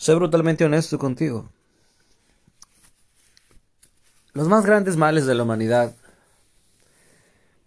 Soy 0.00 0.14
brutalmente 0.14 0.64
honesto 0.64 0.98
contigo. 0.98 1.50
Los 4.32 4.48
más 4.48 4.64
grandes 4.64 4.96
males 4.96 5.26
de 5.26 5.34
la 5.34 5.42
humanidad 5.42 5.94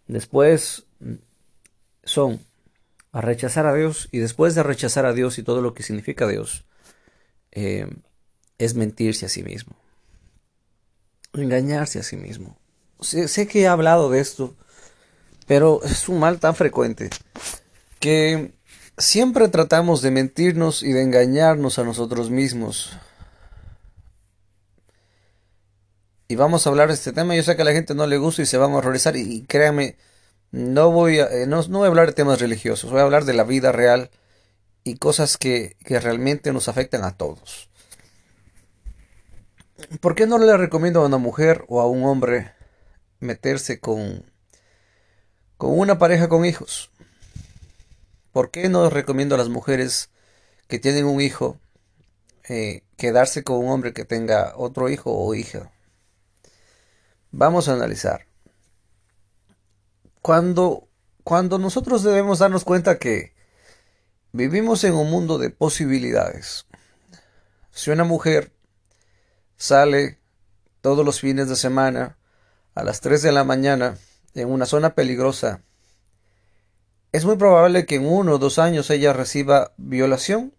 después 0.08 0.88
son 2.04 2.44
a 3.12 3.22
rechazar 3.22 3.68
a 3.68 3.76
Dios 3.76 4.10
y 4.12 4.18
después 4.18 4.56
de 4.56 4.64
rechazar 4.64 5.06
a 5.06 5.14
Dios 5.14 5.38
y 5.38 5.44
todo 5.44 5.62
lo 5.62 5.76
que 5.76 5.84
significa 5.84 6.28
Dios, 6.28 6.66
eh, 7.52 7.88
es 8.58 8.74
mentirse 8.74 9.28
a 9.28 9.30
sí 9.30 9.44
mismo, 9.44 9.76
engañarse 11.34 12.00
a 12.00 12.04
sí 12.04 12.16
mismo. 12.16 12.58
sé, 13.00 13.48
que 13.48 13.62
he 13.62 13.68
hablado 13.68 14.10
de 14.10 14.22
esto, 14.22 14.56
pero 15.46 15.84
es 15.84 16.10
un 16.10 16.20
mal 16.20 16.40
tan 16.40 16.56
frecuente 16.56 17.12
que 18.00 18.56
Siempre 18.98 19.48
tratamos 19.48 20.04
de 20.04 20.12
mentirnos 20.12 20.84
y 20.84 20.92
de 20.92 21.02
engañarnos 21.02 21.80
a 21.80 21.84
nosotros 21.84 22.30
mismos. 22.30 22.92
Y 26.28 26.36
vamos 26.36 26.66
a 26.66 26.70
hablar 26.70 26.90
de 26.90 26.94
este 26.94 27.12
tema. 27.12 27.36
Yo 27.36 27.42
sé 27.42 27.56
que 27.56 27.64
a 27.64 27.66
la 27.66 27.74
gente 27.74 27.96
no 27.96 28.06
le 28.06 28.18
gusta 28.18 28.44
y 28.44 28.46
se 28.46 28.58
va 28.58 28.66
a 28.66 28.70
horrorizar. 28.70 29.16
Y, 29.16 29.42
créanme, 29.44 29.98
no 30.52 30.92
voy, 30.92 31.20
a, 31.20 31.26
eh, 31.26 31.48
no, 31.48 31.64
voy 31.64 31.86
a 31.86 31.88
hablar 31.88 32.08
de 32.08 32.14
temas 32.14 32.40
religiosos. 32.40 32.92
Voy 32.92 33.00
a 33.00 33.04
hablar 33.04 33.26
de 33.26 33.34
la 33.34 33.44
vida 33.44 33.72
real 33.72 34.12
y 34.84 34.98
cosas 34.98 35.38
que, 35.38 35.76
que 35.84 36.00
realmente 36.00 36.54
nos 36.54 36.68
afectan 36.68 37.04
a 37.04 37.18
todos. 37.18 37.70
¿Por 40.02 40.14
qué 40.14 40.28
no 40.28 40.38
le 40.38 40.56
recomiendo 40.56 41.02
a 41.02 41.08
una 41.08 41.18
mujer 41.18 41.66
o 41.68 41.82
a 41.82 41.88
un 41.88 42.04
hombre 42.06 42.54
meterse 43.20 43.80
con, 43.80 44.24
con 45.58 45.78
una 45.80 45.98
pareja 45.98 46.30
con 46.30 46.46
hijos? 46.46 46.92
¿Por 48.34 48.50
qué 48.50 48.68
no 48.68 48.90
recomiendo 48.90 49.36
a 49.36 49.38
las 49.38 49.50
mujeres 49.50 50.10
que 50.68 50.80
tienen 50.80 51.06
un 51.06 51.22
hijo 51.22 51.60
eh, 52.50 52.82
quedarse 52.98 53.44
con 53.44 53.58
un 53.58 53.70
hombre 53.70 53.94
que 53.94 54.06
tenga 54.06 54.54
otro 54.58 54.90
hijo 54.90 55.14
o 55.14 55.36
hija? 55.36 55.72
Vamos 57.32 57.70
a 57.70 57.74
analizar. 57.74 58.26
Cuando, 60.24 60.88
cuando 61.24 61.60
nosotros 61.60 62.02
debemos 62.02 62.40
darnos 62.40 62.64
cuenta 62.64 62.98
que 62.98 63.34
vivimos 64.32 64.84
en 64.84 64.96
un 64.96 65.12
mundo 65.12 65.38
de 65.38 65.52
posibilidades. 65.52 66.66
Si 67.70 67.92
una 67.92 68.04
mujer 68.04 68.52
sale 69.58 70.18
todos 70.82 71.06
los 71.06 71.20
fines 71.20 71.50
de 71.50 71.56
semana 71.56 72.18
a 72.74 72.84
las 72.84 73.00
3 73.02 73.22
de 73.22 73.32
la 73.32 73.44
mañana 73.44 73.96
en 74.34 74.50
una 74.50 74.66
zona 74.66 74.96
peligrosa 74.96 75.62
es 77.14 77.26
muy 77.26 77.38
probable 77.38 77.86
que 77.86 77.96
en 77.96 78.08
uno 78.08 78.34
o 78.34 78.38
dos 78.40 78.58
años 78.58 78.90
ella 78.90 79.14
reciba 79.14 79.72
violación, 79.78 80.54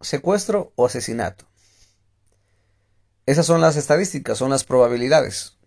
secuestro 0.00 0.72
o 0.74 0.84
asesinato. 0.84 1.46
Esas 3.24 3.46
son 3.46 3.60
las 3.60 3.76
estadísticas, 3.76 4.36
son 4.36 4.50
las 4.50 4.64
probabilidades. 4.64 5.58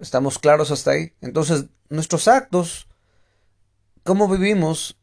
¿Estamos 0.00 0.38
claros 0.38 0.70
hasta 0.70 0.92
ahí? 0.92 1.14
Entonces, 1.20 1.64
nuestros 1.88 2.28
actos, 2.28 2.86
cómo 4.04 4.28
vivimos, 4.28 4.96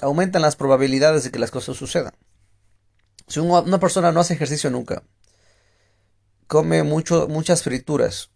aumentan 0.00 0.42
las 0.42 0.54
probabilidades 0.54 1.24
de 1.24 1.32
que 1.32 1.40
las 1.40 1.50
cosas 1.50 1.76
sucedan. 1.76 2.14
Si 3.26 3.40
una 3.40 3.80
persona 3.80 4.12
no 4.12 4.20
hace 4.20 4.34
ejercicio 4.34 4.70
nunca, 4.70 5.02
come 6.46 6.84
mucho, 6.84 7.26
muchas 7.26 7.64
frituras, 7.64 8.30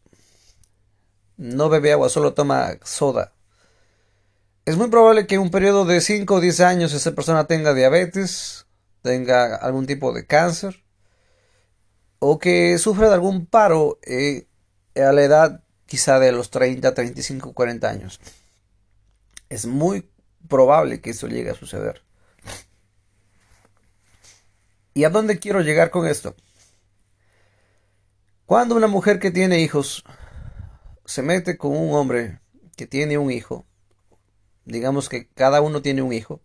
no 1.36 1.69
bebe 1.69 1.92
agua, 1.92 2.08
solo 2.08 2.34
toma 2.34 2.78
soda, 2.82 3.32
es 4.69 4.77
muy 4.77 4.91
probable 4.91 5.27
que 5.27 5.36
en 5.36 5.41
un 5.41 5.50
periodo 5.50 5.86
de 5.86 6.02
5 6.02 6.34
o 6.34 6.41
10 6.41 6.61
años 6.61 6.92
esa 6.92 7.12
persona 7.12 7.47
tenga 7.47 7.72
diabetes, 7.72 8.66
tenga 9.00 9.56
algún 9.56 9.86
tipo 9.86 10.12
de 10.12 10.27
cáncer 10.27 10.84
o 12.19 12.38
que 12.38 12.77
sufra 12.77 13.08
de 13.08 13.14
algún 13.14 13.47
paro 13.47 13.98
eh, 14.02 14.47
a 14.94 15.10
la 15.12 15.22
edad 15.22 15.64
quizá 15.86 16.19
de 16.19 16.33
los 16.33 16.50
30, 16.50 16.92
35, 16.92 17.54
40 17.54 17.88
años. 17.88 18.20
Es 19.48 19.65
muy 19.65 20.06
probable 20.48 21.00
que 21.00 21.10
eso 21.10 21.28
llegue 21.28 21.48
a 21.48 21.54
suceder. 21.54 22.03
¿Y 24.92 25.04
a 25.04 25.09
dónde 25.09 25.38
quiero 25.38 25.62
llegar 25.62 25.91
con 25.91 26.06
esto? 26.06 26.37
Cuando 28.44 28.75
una 28.75 28.87
mujer 28.87 29.19
que 29.19 29.31
tiene 29.31 29.60
hijos 29.60 30.04
se 31.06 31.22
mete 31.22 31.56
con 31.56 31.75
un 31.75 31.94
hombre 31.94 32.42
que 32.76 32.87
tiene 32.87 33.16
un 33.16 33.31
hijo, 33.31 33.65
digamos 34.68 35.08
que 35.08 35.28
cada 35.28 35.60
uno 35.60 35.82
tiene 35.82 36.02
un 36.02 36.12
hijo 36.12 36.40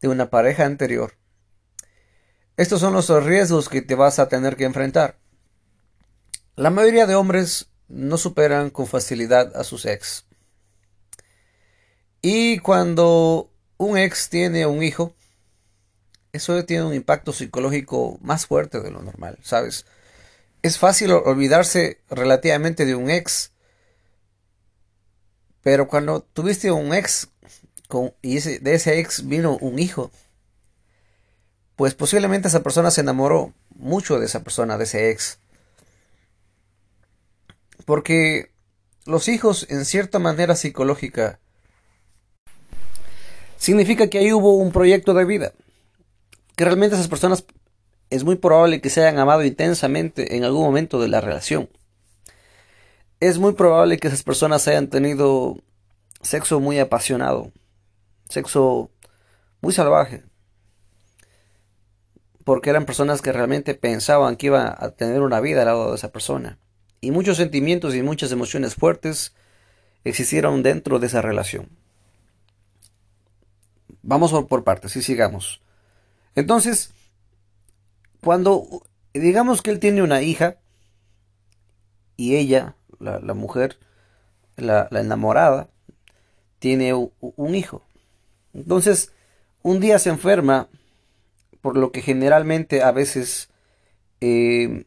de 0.00 0.08
una 0.08 0.30
pareja 0.30 0.64
anterior, 0.64 1.14
estos 2.56 2.80
son 2.80 2.92
los 2.92 3.08
riesgos 3.24 3.70
que 3.70 3.80
te 3.80 3.94
vas 3.94 4.18
a 4.18 4.28
tener 4.28 4.54
que 4.54 4.64
enfrentar. 4.64 5.18
La 6.56 6.68
mayoría 6.68 7.06
de 7.06 7.14
hombres 7.14 7.70
no 7.88 8.18
superan 8.18 8.68
con 8.68 8.86
facilidad 8.86 9.56
a 9.56 9.64
sus 9.64 9.86
ex. 9.86 10.26
Y 12.20 12.58
cuando 12.58 13.50
un 13.78 13.96
ex 13.96 14.28
tiene 14.28 14.66
un 14.66 14.82
hijo, 14.82 15.14
eso 16.32 16.62
tiene 16.66 16.84
un 16.84 16.92
impacto 16.92 17.32
psicológico 17.32 18.18
más 18.20 18.44
fuerte 18.44 18.80
de 18.80 18.90
lo 18.90 19.00
normal, 19.00 19.38
¿sabes? 19.42 19.86
Es 20.62 20.76
fácil 20.76 21.12
olvidarse 21.12 22.02
relativamente 22.10 22.84
de 22.84 22.94
un 22.94 23.08
ex 23.08 23.52
pero 25.62 25.88
cuando 25.88 26.20
tuviste 26.22 26.70
un 26.70 26.94
ex 26.94 27.28
y 28.22 28.38
de 28.38 28.74
ese 28.74 29.00
ex 29.00 29.26
vino 29.26 29.56
un 29.60 29.78
hijo, 29.78 30.10
pues 31.76 31.94
posiblemente 31.94 32.48
esa 32.48 32.62
persona 32.62 32.90
se 32.90 33.00
enamoró 33.00 33.52
mucho 33.74 34.18
de 34.18 34.26
esa 34.26 34.42
persona, 34.42 34.78
de 34.78 34.84
ese 34.84 35.10
ex. 35.10 35.38
Porque 37.84 38.52
los 39.06 39.28
hijos, 39.28 39.66
en 39.70 39.84
cierta 39.84 40.18
manera 40.18 40.54
psicológica, 40.54 41.40
significa 43.56 44.08
que 44.08 44.18
ahí 44.18 44.32
hubo 44.32 44.56
un 44.56 44.72
proyecto 44.72 45.14
de 45.14 45.24
vida. 45.24 45.52
Que 46.54 46.64
realmente 46.64 46.94
esas 46.94 47.08
personas 47.08 47.44
es 48.10 48.24
muy 48.24 48.36
probable 48.36 48.80
que 48.80 48.90
se 48.90 49.00
hayan 49.00 49.18
amado 49.18 49.44
intensamente 49.44 50.36
en 50.36 50.44
algún 50.44 50.62
momento 50.62 51.00
de 51.00 51.08
la 51.08 51.20
relación 51.20 51.68
es 53.20 53.38
muy 53.38 53.52
probable 53.52 53.98
que 53.98 54.08
esas 54.08 54.22
personas 54.22 54.66
hayan 54.66 54.88
tenido 54.88 55.58
sexo 56.22 56.58
muy 56.58 56.78
apasionado, 56.78 57.52
sexo 58.28 58.90
muy 59.60 59.74
salvaje, 59.74 60.24
porque 62.44 62.70
eran 62.70 62.86
personas 62.86 63.20
que 63.20 63.32
realmente 63.32 63.74
pensaban 63.74 64.36
que 64.36 64.46
iban 64.46 64.74
a 64.76 64.90
tener 64.90 65.20
una 65.20 65.40
vida 65.40 65.60
al 65.60 65.66
lado 65.66 65.90
de 65.90 65.96
esa 65.96 66.10
persona. 66.10 66.58
Y 67.02 67.10
muchos 67.10 67.36
sentimientos 67.36 67.94
y 67.94 68.02
muchas 68.02 68.32
emociones 68.32 68.74
fuertes 68.74 69.34
existieron 70.04 70.62
dentro 70.62 70.98
de 70.98 71.06
esa 71.06 71.22
relación. 71.22 71.68
Vamos 74.02 74.32
por 74.46 74.64
partes 74.64 74.96
y 74.96 75.02
sigamos. 75.02 75.60
Entonces, 76.34 76.92
cuando 78.22 78.82
digamos 79.12 79.60
que 79.60 79.70
él 79.70 79.78
tiene 79.78 80.02
una 80.02 80.22
hija 80.22 80.56
y 82.16 82.36
ella 82.36 82.76
la, 83.00 83.34
mujer, 83.34 83.78
la, 84.56 84.88
enamorada, 84.92 85.68
tiene 86.58 86.94
un 86.94 87.54
hijo. 87.54 87.82
Entonces, 88.52 89.12
un 89.62 89.80
día 89.80 89.98
se 89.98 90.10
enferma, 90.10 90.68
por 91.60 91.76
lo 91.76 91.92
que 91.92 92.02
generalmente 92.02 92.82
a 92.82 92.92
veces, 92.92 93.50
eh, 94.20 94.86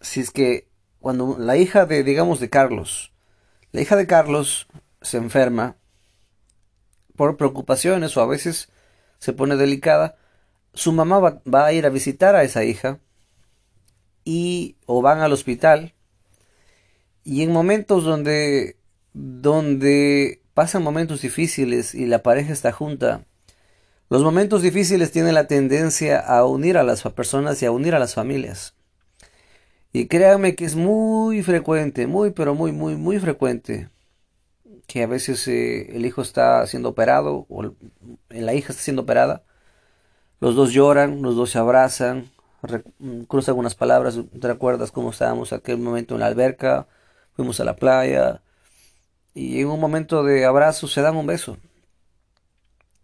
si 0.00 0.20
es 0.20 0.30
que 0.30 0.68
cuando 1.00 1.36
la 1.38 1.56
hija 1.56 1.86
de, 1.86 2.02
digamos, 2.02 2.40
de 2.40 2.50
Carlos, 2.50 3.12
la 3.72 3.80
hija 3.80 3.96
de 3.96 4.06
Carlos 4.06 4.68
se 5.00 5.16
enferma 5.16 5.76
por 7.16 7.36
preocupaciones 7.36 8.16
o 8.16 8.22
a 8.22 8.26
veces 8.26 8.70
se 9.18 9.32
pone 9.32 9.56
delicada, 9.56 10.16
su 10.74 10.92
mamá 10.92 11.18
va, 11.18 11.42
va 11.52 11.66
a 11.66 11.72
ir 11.72 11.86
a 11.86 11.90
visitar 11.90 12.34
a 12.34 12.42
esa 12.42 12.64
hija 12.64 12.98
y 14.24 14.76
o 14.86 15.02
van 15.02 15.20
al 15.20 15.32
hospital 15.32 15.94
y 17.24 17.42
en 17.42 17.52
momentos 17.52 18.04
donde, 18.04 18.76
donde 19.12 20.42
pasan 20.54 20.82
momentos 20.82 21.22
difíciles 21.22 21.94
y 21.94 22.06
la 22.06 22.22
pareja 22.22 22.52
está 22.52 22.72
junta, 22.72 23.24
los 24.08 24.22
momentos 24.22 24.62
difíciles 24.62 25.12
tienen 25.12 25.34
la 25.34 25.46
tendencia 25.46 26.18
a 26.18 26.44
unir 26.44 26.76
a 26.76 26.82
las 26.82 27.02
personas 27.02 27.62
y 27.62 27.66
a 27.66 27.70
unir 27.70 27.94
a 27.94 28.00
las 28.00 28.14
familias. 28.14 28.74
Y 29.92 30.06
créanme 30.06 30.54
que 30.54 30.64
es 30.64 30.76
muy 30.76 31.42
frecuente, 31.42 32.06
muy, 32.06 32.30
pero 32.30 32.54
muy, 32.54 32.72
muy, 32.72 32.96
muy 32.96 33.18
frecuente 33.18 33.88
que 34.86 35.04
a 35.04 35.06
veces 35.06 35.46
eh, 35.46 35.96
el 35.96 36.04
hijo 36.04 36.22
está 36.22 36.66
siendo 36.66 36.88
operado 36.88 37.46
o 37.48 37.74
la 38.28 38.54
hija 38.54 38.72
está 38.72 38.82
siendo 38.82 39.02
operada. 39.02 39.44
Los 40.40 40.56
dos 40.56 40.72
lloran, 40.72 41.22
los 41.22 41.36
dos 41.36 41.50
se 41.50 41.58
abrazan, 41.58 42.30
cruzan 43.28 43.52
algunas 43.52 43.76
palabras. 43.76 44.18
¿Te 44.40 44.48
recuerdas 44.48 44.90
cómo 44.90 45.10
estábamos 45.10 45.52
aquel 45.52 45.78
momento 45.78 46.14
en 46.14 46.20
la 46.20 46.26
alberca? 46.26 46.88
Fuimos 47.40 47.58
a 47.58 47.64
la 47.64 47.76
playa 47.76 48.42
y 49.32 49.62
en 49.62 49.68
un 49.68 49.80
momento 49.80 50.22
de 50.22 50.44
abrazo 50.44 50.88
se 50.88 51.00
dan 51.00 51.16
un 51.16 51.26
beso. 51.26 51.56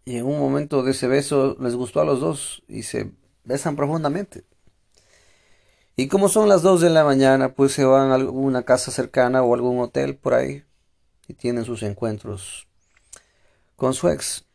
Y 0.05 0.17
en 0.17 0.27
un 0.27 0.39
momento 0.39 0.83
de 0.83 0.91
ese 0.91 1.07
beso 1.07 1.57
les 1.59 1.73
gustó 1.73 2.01
a 2.01 2.05
los 2.05 2.19
dos 2.19 2.61
y 2.67 2.83
se 2.83 3.13
besan 3.45 3.75
profundamente. 3.75 4.43
Y 5.95 6.07
como 6.07 6.29
son 6.29 6.49
las 6.49 6.61
2 6.61 6.81
de 6.81 6.91
la 6.91 7.03
mañana, 7.03 7.55
pues 7.55 7.71
se 7.71 7.83
van 7.83 8.11
a 8.11 8.15
alguna 8.15 8.61
casa 8.61 8.91
cercana 8.91 9.41
o 9.41 9.55
algún 9.55 9.79
hotel 9.79 10.15
por 10.15 10.35
ahí 10.35 10.63
y 11.27 11.33
tienen 11.33 11.65
sus 11.65 11.81
encuentros 11.81 12.67
con 13.75 13.95
su 13.95 14.07
ex. 14.07 14.45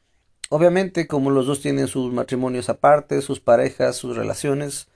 Obviamente, 0.49 1.08
como 1.08 1.31
los 1.31 1.46
dos 1.46 1.61
tienen 1.61 1.88
sus 1.88 2.12
matrimonios 2.12 2.69
aparte, 2.69 3.20
sus 3.20 3.40
parejas, 3.40 3.96
sus 3.96 4.17
relaciones, 4.17 4.87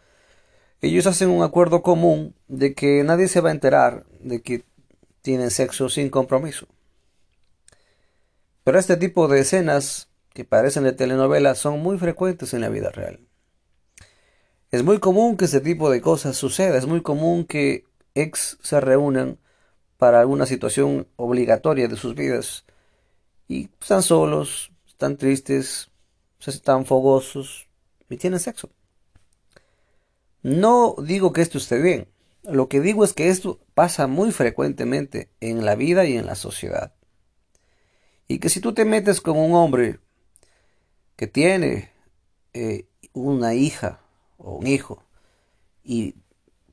ellos 0.80 1.08
hacen 1.08 1.30
un 1.30 1.42
acuerdo 1.42 1.82
común 1.82 2.36
de 2.46 2.74
que 2.74 3.02
nadie 3.02 3.26
se 3.26 3.40
va 3.40 3.48
a 3.48 3.52
enterar 3.52 4.06
de 4.20 4.42
que 4.42 4.64
tienen 5.26 5.50
sexo 5.50 5.88
sin 5.88 6.08
compromiso. 6.08 6.68
Pero 8.62 8.78
este 8.78 8.96
tipo 8.96 9.26
de 9.26 9.40
escenas 9.40 10.08
que 10.32 10.44
parecen 10.44 10.84
de 10.84 10.92
telenovela 10.92 11.56
son 11.56 11.80
muy 11.80 11.98
frecuentes 11.98 12.54
en 12.54 12.60
la 12.60 12.68
vida 12.68 12.90
real. 12.90 13.18
Es 14.70 14.84
muy 14.84 15.00
común 15.00 15.36
que 15.36 15.46
este 15.46 15.60
tipo 15.60 15.90
de 15.90 16.00
cosas 16.00 16.36
suceda, 16.36 16.78
es 16.78 16.86
muy 16.86 17.02
común 17.02 17.44
que 17.44 17.86
ex 18.14 18.56
se 18.62 18.80
reúnan 18.80 19.40
para 19.96 20.20
alguna 20.20 20.46
situación 20.46 21.08
obligatoria 21.16 21.88
de 21.88 21.96
sus 21.96 22.14
vidas 22.14 22.64
y 23.48 23.68
están 23.80 24.04
solos, 24.04 24.70
están 24.86 25.16
tristes, 25.16 25.90
están 26.46 26.86
fogosos 26.86 27.66
y 28.08 28.16
tienen 28.16 28.38
sexo. 28.38 28.70
No 30.44 30.94
digo 31.02 31.32
que 31.32 31.42
esto 31.42 31.58
esté 31.58 31.82
bien, 31.82 32.06
lo 32.50 32.68
que 32.68 32.80
digo 32.80 33.04
es 33.04 33.12
que 33.12 33.28
esto 33.28 33.60
pasa 33.74 34.06
muy 34.06 34.32
frecuentemente 34.32 35.30
en 35.40 35.64
la 35.64 35.74
vida 35.74 36.04
y 36.06 36.16
en 36.16 36.26
la 36.26 36.34
sociedad. 36.34 36.92
Y 38.28 38.38
que 38.38 38.48
si 38.48 38.60
tú 38.60 38.74
te 38.74 38.84
metes 38.84 39.20
con 39.20 39.38
un 39.38 39.54
hombre 39.54 40.00
que 41.16 41.26
tiene 41.26 41.90
eh, 42.52 42.86
una 43.12 43.54
hija 43.54 44.00
o 44.38 44.56
un 44.56 44.66
hijo 44.66 45.02
y 45.84 46.14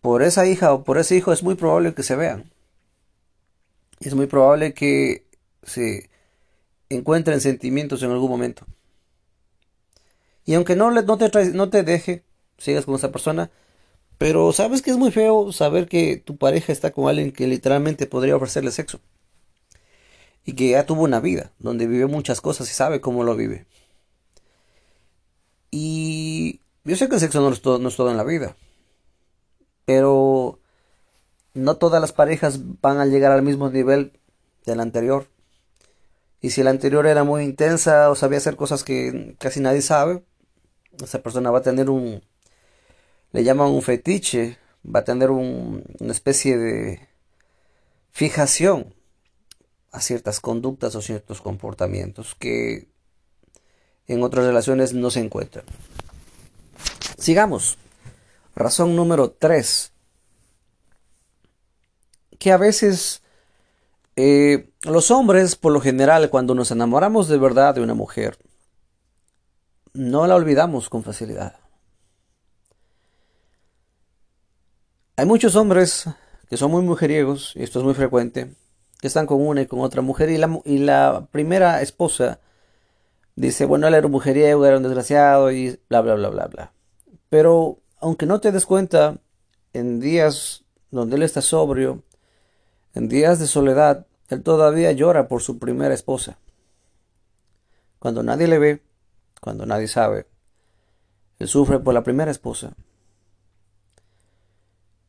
por 0.02 0.24
esa 0.24 0.46
hija 0.46 0.74
o 0.74 0.84
por 0.84 0.98
ese 0.98 1.16
hijo 1.16 1.31
es 1.31 1.44
muy 1.44 1.56
probable 1.56 1.94
que 1.94 2.04
se 2.04 2.16
vean. 2.16 2.52
Es 4.00 4.16
muy 4.16 4.28
probable 4.28 4.74
que 4.74 5.25
se 5.64 6.10
encuentren 6.90 7.40
sentimientos 7.40 8.04
en 8.04 8.12
algún 8.12 8.30
momento. 8.30 8.66
Y 10.46 10.56
aunque 10.56 10.75
no, 10.75 10.92
te, 11.18 11.52
no 11.52 11.70
te 11.70 11.84
deje, 11.84 12.24
sigas 12.58 12.86
con 12.86 12.96
esa 12.96 13.12
persona, 13.12 13.50
pero 14.24 14.54
sabes 14.54 14.81
que 14.81 14.90
es 14.90 14.96
muy 14.96 15.12
feo 15.12 15.52
saber 15.52 15.90
que 15.90 16.16
tu 16.16 16.38
pareja 16.38 16.72
está 16.72 16.92
con 16.94 17.10
alguien 17.10 17.34
que 17.34 17.46
literalmente 17.46 18.08
podría 18.08 18.38
ofrecerle 18.38 18.72
sexo. 18.72 19.02
Y 20.46 20.54
que 20.54 20.70
ya 20.70 20.86
tuvo 20.86 21.04
una 21.04 21.20
vida, 21.20 21.52
donde 21.60 21.88
vive 21.88 22.06
muchas 22.06 22.40
cosas 22.40 22.72
y 22.72 22.74
sabe 22.74 23.02
cómo 23.02 23.25
lo 23.25 23.36
vive. 23.36 23.66
Y 25.72 26.62
yo 26.86 26.96
sé 26.96 27.10
que 27.10 27.16
el 27.16 27.20
sexo 27.20 27.42
no 27.42 27.50
es 27.50 27.62
todo, 27.62 27.80
no 27.80 27.90
es 27.90 27.98
todo 27.98 28.12
en 28.12 28.16
la 28.16 28.24
vida. 28.24 28.56
Pero 29.84 30.58
no 31.54 31.75
todas 31.75 32.00
las 32.00 32.14
parejas 32.14 32.62
van 32.80 33.02
a 33.02 33.06
llegar 33.06 33.34
al 33.34 33.42
mismo 33.42 33.72
nivel 33.72 34.18
del 34.66 34.80
anterior. 34.80 35.28
Y 36.40 36.52
si 36.52 36.64
la 36.64 36.70
anterior 36.70 37.08
era 37.08 37.25
muy 37.25 37.44
intensa 37.44 38.10
o 38.10 38.16
sabía 38.16 38.38
hacer 38.38 38.56
cosas 38.56 38.86
que 38.86 39.36
casi 39.38 39.60
nadie 39.60 39.81
sabe, 39.81 40.24
esa 41.04 41.22
persona 41.22 41.52
va 41.52 41.58
a 41.58 41.64
tener 41.64 41.90
un, 41.90 42.24
le 43.34 43.44
llaman 43.44 43.68
un 43.68 43.82
fetiche, 43.82 44.58
va 44.84 45.02
a 45.02 45.04
tener 45.04 45.32
una 45.32 46.12
especie 46.12 46.58
de 46.58 47.10
fijación 48.12 48.94
a 49.92 50.00
ciertas 50.00 50.40
conductas 50.40 50.96
o 50.96 51.02
ciertos 51.02 51.42
comportamientos 51.42 52.36
que 52.36 52.88
en 54.08 54.24
otras 54.24 54.46
relaciones 54.46 54.94
no 54.94 55.10
se 55.10 55.20
encuentran. 55.20 55.66
Sigamos. 57.18 57.78
Razón 58.56 58.96
número 58.96 59.32
3. 59.32 59.92
Que 62.38 62.52
a 62.52 62.58
veces 62.58 63.24
eh, 64.16 64.70
los 64.84 65.10
hombres, 65.10 65.56
por 65.56 65.72
lo 65.72 65.82
general, 65.82 66.30
cuando 66.30 66.54
nos 66.54 66.70
enamoramos 66.70 67.28
de 67.30 67.38
verdad 67.38 67.74
de 67.74 67.82
una 67.82 67.96
mujer, 67.96 68.38
no 69.94 70.28
la 70.28 70.36
olvidamos 70.36 70.90
con 70.90 71.04
facilidad. 71.04 71.62
Hay 75.15 75.27
muchos 75.27 75.56
hombres 75.56 76.10
que 76.50 76.57
son 76.57 76.71
muy 76.71 76.81
mujeriegos, 76.81 77.54
y 77.56 77.62
esto 77.62 77.77
es 77.77 77.86
muy 77.86 77.94
frecuente, 77.94 78.56
que 79.00 79.06
están 79.06 79.27
con 79.27 79.45
una 79.45 79.62
y 79.62 79.68
con 79.68 79.81
otra 79.81 80.01
mujer, 80.01 80.31
y 80.31 80.38
la, 80.38 80.60
y 80.65 80.80
la 80.80 81.27
primera 81.31 81.83
esposa 81.83 82.39
dice, 83.36 83.65
bueno, 83.65 83.88
él 83.88 83.94
era 83.94 84.07
un 84.07 84.12
mujeriego, 84.12 84.65
era 84.65 84.77
un 84.77 84.83
desgraciado, 84.83 85.51
y 85.51 85.80
bla, 85.88 86.01
bla, 86.01 86.15
bla, 86.15 86.30
bla, 86.30 86.48
bla. 86.48 86.74
Pero 87.30 87.77
aunque 88.00 88.25
no 88.25 88.39
te 88.39 88.51
des 88.51 88.65
cuenta, 88.65 89.18
en 89.74 90.00
días 90.00 90.63
donde 90.89 91.15
él 91.18 91.21
está 91.21 91.44
sobrio, 91.44 92.01
en 92.95 93.07
días 93.07 93.38
de 93.38 93.45
soledad, 93.45 94.07
él 94.30 94.42
todavía 94.42 94.94
llora 94.94 95.27
por 95.27 95.44
su 95.44 95.60
primera 95.60 95.94
esposa. 95.94 96.39
Cuando 98.00 98.24
nadie 98.24 98.48
le 98.48 98.57
ve, 98.57 98.81
cuando 99.42 99.68
nadie 99.68 99.88
sabe, 99.88 100.25
él 101.38 101.48
sufre 101.48 101.77
por 101.77 101.94
la 101.94 102.04
primera 102.04 102.31
esposa. 102.31 102.74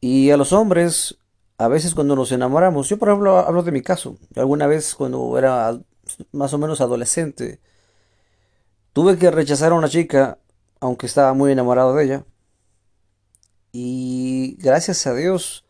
Y 0.06 0.30
a 0.32 0.36
los 0.36 0.52
hombres, 0.52 1.16
a 1.56 1.66
veces 1.66 1.94
cuando 1.94 2.14
nos 2.14 2.30
enamoramos, 2.30 2.90
yo 2.90 2.98
por 2.98 3.08
ejemplo 3.08 3.38
hablo 3.38 3.62
de 3.62 3.72
mi 3.72 3.80
caso, 3.80 4.18
alguna 4.36 4.66
vez 4.66 4.94
cuando 4.94 5.38
era 5.38 5.80
más 6.30 6.52
o 6.52 6.58
menos 6.58 6.82
adolescente, 6.82 7.58
tuve 8.92 9.16
que 9.16 9.30
rechazar 9.30 9.72
a 9.72 9.76
una 9.76 9.88
chica, 9.88 10.36
aunque 10.78 11.06
estaba 11.06 11.32
muy 11.32 11.52
enamorado 11.52 11.94
de 11.94 12.04
ella. 12.04 12.26
Y 13.72 14.58
gracias 14.60 15.06
a 15.06 15.14
Dios, 15.14 15.64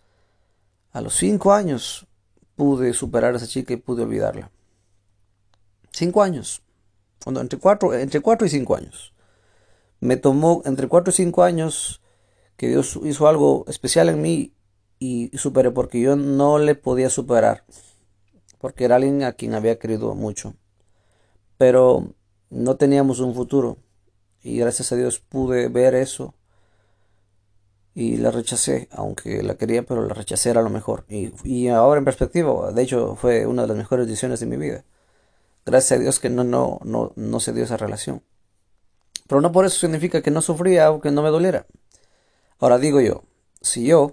a 0.90 1.00
los 1.00 1.14
cinco 1.14 1.52
años 1.52 2.08
pude 2.56 2.92
superar 2.92 3.34
a 3.34 3.36
esa 3.36 3.46
chica 3.46 3.72
y 3.72 3.76
pude 3.76 4.02
olvidarla. 4.02 4.50
Cinco 5.92 6.24
años. 6.24 6.60
entre 7.24 7.60
cuatro, 7.60 7.94
entre 7.94 8.18
cuatro 8.18 8.48
y 8.48 8.50
cinco 8.50 8.74
años. 8.74 9.14
Me 10.00 10.16
tomó 10.16 10.60
entre 10.64 10.88
cuatro 10.88 11.12
y 11.12 11.14
cinco 11.14 11.44
años 11.44 12.00
que 12.56 12.68
Dios 12.68 12.98
hizo 13.04 13.28
algo 13.28 13.64
especial 13.68 14.08
en 14.08 14.22
mí 14.22 14.52
y 14.98 15.30
superé 15.36 15.70
porque 15.70 16.00
yo 16.00 16.16
no 16.16 16.58
le 16.58 16.74
podía 16.74 17.10
superar, 17.10 17.64
porque 18.58 18.84
era 18.84 18.96
alguien 18.96 19.22
a 19.22 19.32
quien 19.32 19.54
había 19.54 19.78
querido 19.78 20.14
mucho, 20.14 20.54
pero 21.58 22.14
no 22.50 22.76
teníamos 22.76 23.20
un 23.20 23.34
futuro 23.34 23.78
y 24.42 24.58
gracias 24.58 24.92
a 24.92 24.96
Dios 24.96 25.18
pude 25.18 25.68
ver 25.68 25.94
eso 25.94 26.34
y 27.94 28.16
la 28.16 28.30
rechacé, 28.30 28.88
aunque 28.90 29.42
la 29.42 29.54
quería, 29.54 29.84
pero 29.84 30.06
la 30.06 30.14
rechacé 30.14 30.50
era 30.50 30.62
lo 30.62 30.70
mejor. 30.70 31.04
Y, 31.08 31.32
y, 31.44 31.68
ahora 31.68 31.98
en 31.98 32.04
perspectiva, 32.04 32.72
de 32.72 32.82
hecho, 32.82 33.14
fue 33.14 33.46
una 33.46 33.62
de 33.62 33.68
las 33.68 33.76
mejores 33.76 34.06
decisiones 34.08 34.40
de 34.40 34.46
mi 34.46 34.56
vida. 34.56 34.84
Gracias 35.64 35.98
a 35.98 36.02
Dios 36.02 36.18
que 36.18 36.28
no, 36.28 36.44
no, 36.44 36.80
no, 36.84 37.12
no 37.14 37.40
se 37.40 37.52
dio 37.52 37.64
esa 37.64 37.76
relación. 37.76 38.22
Pero 39.28 39.40
no 39.40 39.52
por 39.52 39.64
eso 39.64 39.78
significa 39.78 40.22
que 40.22 40.30
no 40.30 40.42
sufría 40.42 40.90
o 40.90 41.00
que 41.00 41.10
no 41.10 41.22
me 41.22 41.30
doliera. 41.30 41.66
Ahora 42.58 42.78
digo 42.78 43.00
yo, 43.00 43.24
si 43.60 43.86
yo 43.86 44.12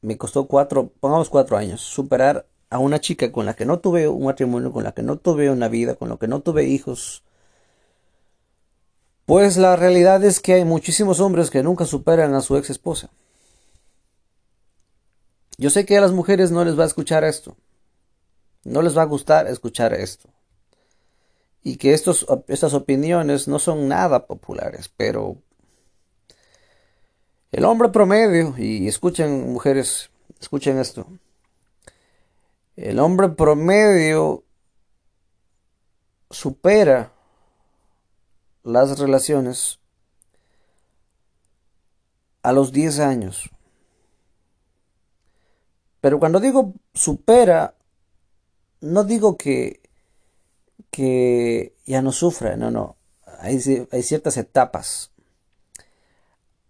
me 0.00 0.16
costó 0.16 0.46
cuatro, 0.46 0.92
pongamos 1.00 1.30
cuatro 1.30 1.56
años, 1.56 1.80
superar 1.80 2.46
a 2.70 2.78
una 2.78 3.00
chica 3.00 3.30
con 3.30 3.46
la 3.46 3.54
que 3.54 3.66
no 3.66 3.78
tuve 3.78 4.08
un 4.08 4.24
matrimonio, 4.24 4.72
con 4.72 4.84
la 4.84 4.92
que 4.92 5.02
no 5.02 5.16
tuve 5.16 5.50
una 5.50 5.68
vida, 5.68 5.94
con 5.94 6.08
la 6.08 6.16
que 6.16 6.26
no 6.26 6.40
tuve 6.40 6.64
hijos, 6.64 7.22
pues 9.26 9.56
la 9.56 9.76
realidad 9.76 10.24
es 10.24 10.40
que 10.40 10.54
hay 10.54 10.64
muchísimos 10.64 11.20
hombres 11.20 11.50
que 11.50 11.62
nunca 11.62 11.84
superan 11.84 12.34
a 12.34 12.40
su 12.40 12.56
ex 12.56 12.70
esposa. 12.70 13.10
Yo 15.58 15.70
sé 15.70 15.84
que 15.84 15.96
a 15.96 16.00
las 16.00 16.12
mujeres 16.12 16.50
no 16.50 16.64
les 16.64 16.78
va 16.78 16.84
a 16.84 16.86
escuchar 16.86 17.24
esto, 17.24 17.56
no 18.64 18.82
les 18.82 18.96
va 18.96 19.02
a 19.02 19.06
gustar 19.06 19.46
escuchar 19.46 19.92
esto, 19.92 20.28
y 21.62 21.76
que 21.76 21.92
estos, 21.92 22.26
estas 22.48 22.74
opiniones 22.74 23.46
no 23.46 23.58
son 23.58 23.86
nada 23.86 24.26
populares, 24.26 24.90
pero 24.96 25.36
el 27.52 27.64
hombre 27.66 27.90
promedio, 27.90 28.54
y 28.56 28.88
escuchen 28.88 29.52
mujeres, 29.52 30.10
escuchen 30.40 30.78
esto. 30.78 31.06
El 32.76 32.98
hombre 32.98 33.28
promedio 33.28 34.42
supera 36.30 37.12
las 38.64 38.98
relaciones 38.98 39.78
a 42.42 42.52
los 42.52 42.72
10 42.72 42.98
años. 43.00 43.50
Pero 46.00 46.18
cuando 46.18 46.40
digo 46.40 46.72
supera, 46.94 47.74
no 48.80 49.04
digo 49.04 49.36
que, 49.36 49.80
que 50.90 51.76
ya 51.86 52.02
no 52.02 52.12
sufra, 52.12 52.56
no, 52.56 52.70
no. 52.70 52.96
Hay, 53.38 53.60
hay 53.92 54.02
ciertas 54.02 54.36
etapas. 54.36 55.11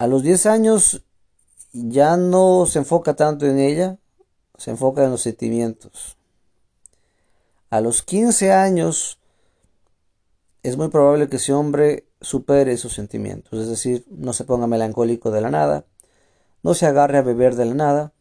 A 0.02 0.08
los 0.08 0.24
10 0.24 0.46
años 0.46 1.04
ya 1.72 2.16
no 2.16 2.66
se 2.66 2.80
enfoca 2.80 3.14
tanto 3.14 3.46
en 3.46 3.60
ella, 3.60 3.98
se 4.58 4.72
enfoca 4.72 5.04
en 5.04 5.12
los 5.12 5.22
sentimientos. 5.22 6.16
A 7.70 7.80
los 7.80 8.02
15 8.02 8.50
años 8.50 9.20
es 10.64 10.76
muy 10.76 10.88
probable 10.88 11.28
que 11.28 11.36
ese 11.36 11.52
hombre 11.52 12.08
supere 12.20 12.76
sus 12.78 12.94
sentimientos, 12.94 13.60
es 13.60 13.68
decir, 13.68 14.04
no 14.08 14.32
se 14.32 14.42
ponga 14.42 14.66
melancólico 14.66 15.30
de 15.30 15.40
la 15.40 15.50
nada, 15.50 15.84
no 16.64 16.74
se 16.74 16.86
agarre 16.86 17.18
a 17.18 17.22
beber 17.22 17.54
de 17.54 17.66
la 17.66 17.74
nada, 17.74 18.12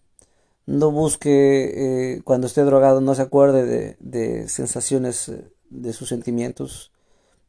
no 0.67 0.91
busque 0.91 2.17
eh, 2.17 2.21
cuando 2.23 2.45
esté 2.45 2.61
drogado, 2.61 3.01
no 3.01 3.15
se 3.15 3.23
acuerde 3.23 3.65
de, 3.65 3.97
de 3.99 4.49
sensaciones 4.49 5.29
eh, 5.29 5.49
de 5.71 5.93
sus 5.93 6.09
sentimientos, 6.09 6.91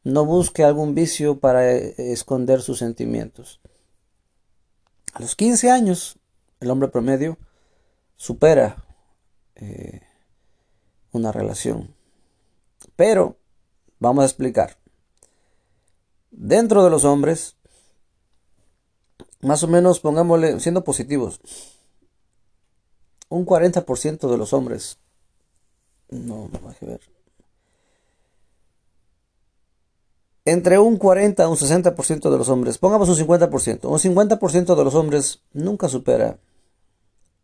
no 0.03 0.25
busque 0.25 0.63
algún 0.63 0.95
vicio 0.95 1.37
para 1.37 1.71
eh, 1.71 1.93
esconder 1.97 2.63
sus 2.63 2.79
sentimientos. 2.79 3.59
A 5.13 5.21
los 5.21 5.35
15 5.35 5.69
años, 5.69 6.17
el 6.59 6.71
hombre 6.71 6.89
promedio 6.89 7.37
supera 8.17 8.83
una 11.11 11.31
relación. 11.31 11.93
Pero, 12.95 13.37
vamos 13.99 14.23
a 14.23 14.25
explicar. 14.25 14.77
Dentro 16.31 16.83
de 16.83 16.89
los 16.89 17.05
hombres, 17.05 17.55
más 19.41 19.61
o 19.63 19.67
menos, 19.67 19.99
pongámosle, 19.99 20.59
siendo 20.59 20.83
positivos, 20.83 21.39
un 23.29 23.45
40% 23.45 24.31
de 24.31 24.37
los 24.37 24.51
hombres, 24.51 24.97
no, 26.09 26.49
no 26.49 26.69
hay 26.69 26.75
que 26.75 26.85
ver, 26.87 27.01
entre 30.45 30.77
un 30.79 30.97
40 30.97 31.43
a 31.43 31.47
un 31.47 31.55
60% 31.55 32.29
de 32.29 32.37
los 32.37 32.49
hombres, 32.49 32.77
pongamos 32.77 33.09
un 33.09 33.15
50%, 33.15 33.85
un 33.85 33.99
50% 33.99 34.75
de 34.75 34.83
los 34.83 34.95
hombres 34.95 35.41
nunca 35.53 35.87
supera 35.87 36.37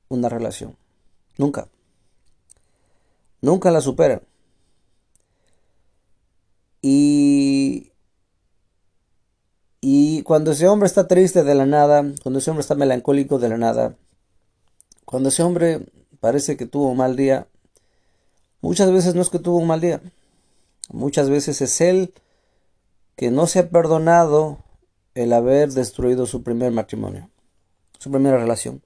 una 0.10 0.27
relación, 0.27 0.75
nunca, 1.38 1.70
nunca 3.41 3.72
la 3.72 3.82
supera. 3.82 4.22
Y, 6.82 7.91
y 9.82 10.24
cuando 10.24 10.51
ese 10.51 10.68
hombre 10.68 10.88
está 10.88 11.08
triste 11.08 11.44
de 11.44 11.56
la 11.56 11.65
nada, 11.65 12.03
cuando 12.24 12.39
ese 12.39 12.50
hombre 12.50 12.62
está 12.62 12.75
melancólico 12.75 13.39
de 13.39 13.50
la 13.50 13.58
nada, 13.58 13.96
cuando 15.06 15.29
ese 15.29 15.44
hombre 15.44 15.86
parece 16.20 16.58
que 16.58 16.65
tuvo 16.65 16.89
un 16.89 16.98
mal 16.98 17.15
día, 17.15 17.48
muchas 18.62 18.91
veces 18.91 19.15
no 19.15 19.22
es 19.22 19.29
que 19.29 19.39
tuvo 19.39 19.58
un 19.58 19.68
mal 19.68 19.79
día, 19.79 20.01
muchas 20.89 21.29
veces 21.29 21.62
es 21.62 21.79
él 21.82 22.13
que 23.20 23.32
no 23.32 23.48
se 23.48 23.60
ha 23.60 23.70
perdonado 23.70 24.60
el 25.14 25.34
haber 25.34 25.74
destruido 25.74 26.26
su 26.26 26.42
primer 26.42 26.72
matrimonio, 26.72 27.30
su 27.98 28.10
primera 28.10 28.38
relación. 28.38 28.82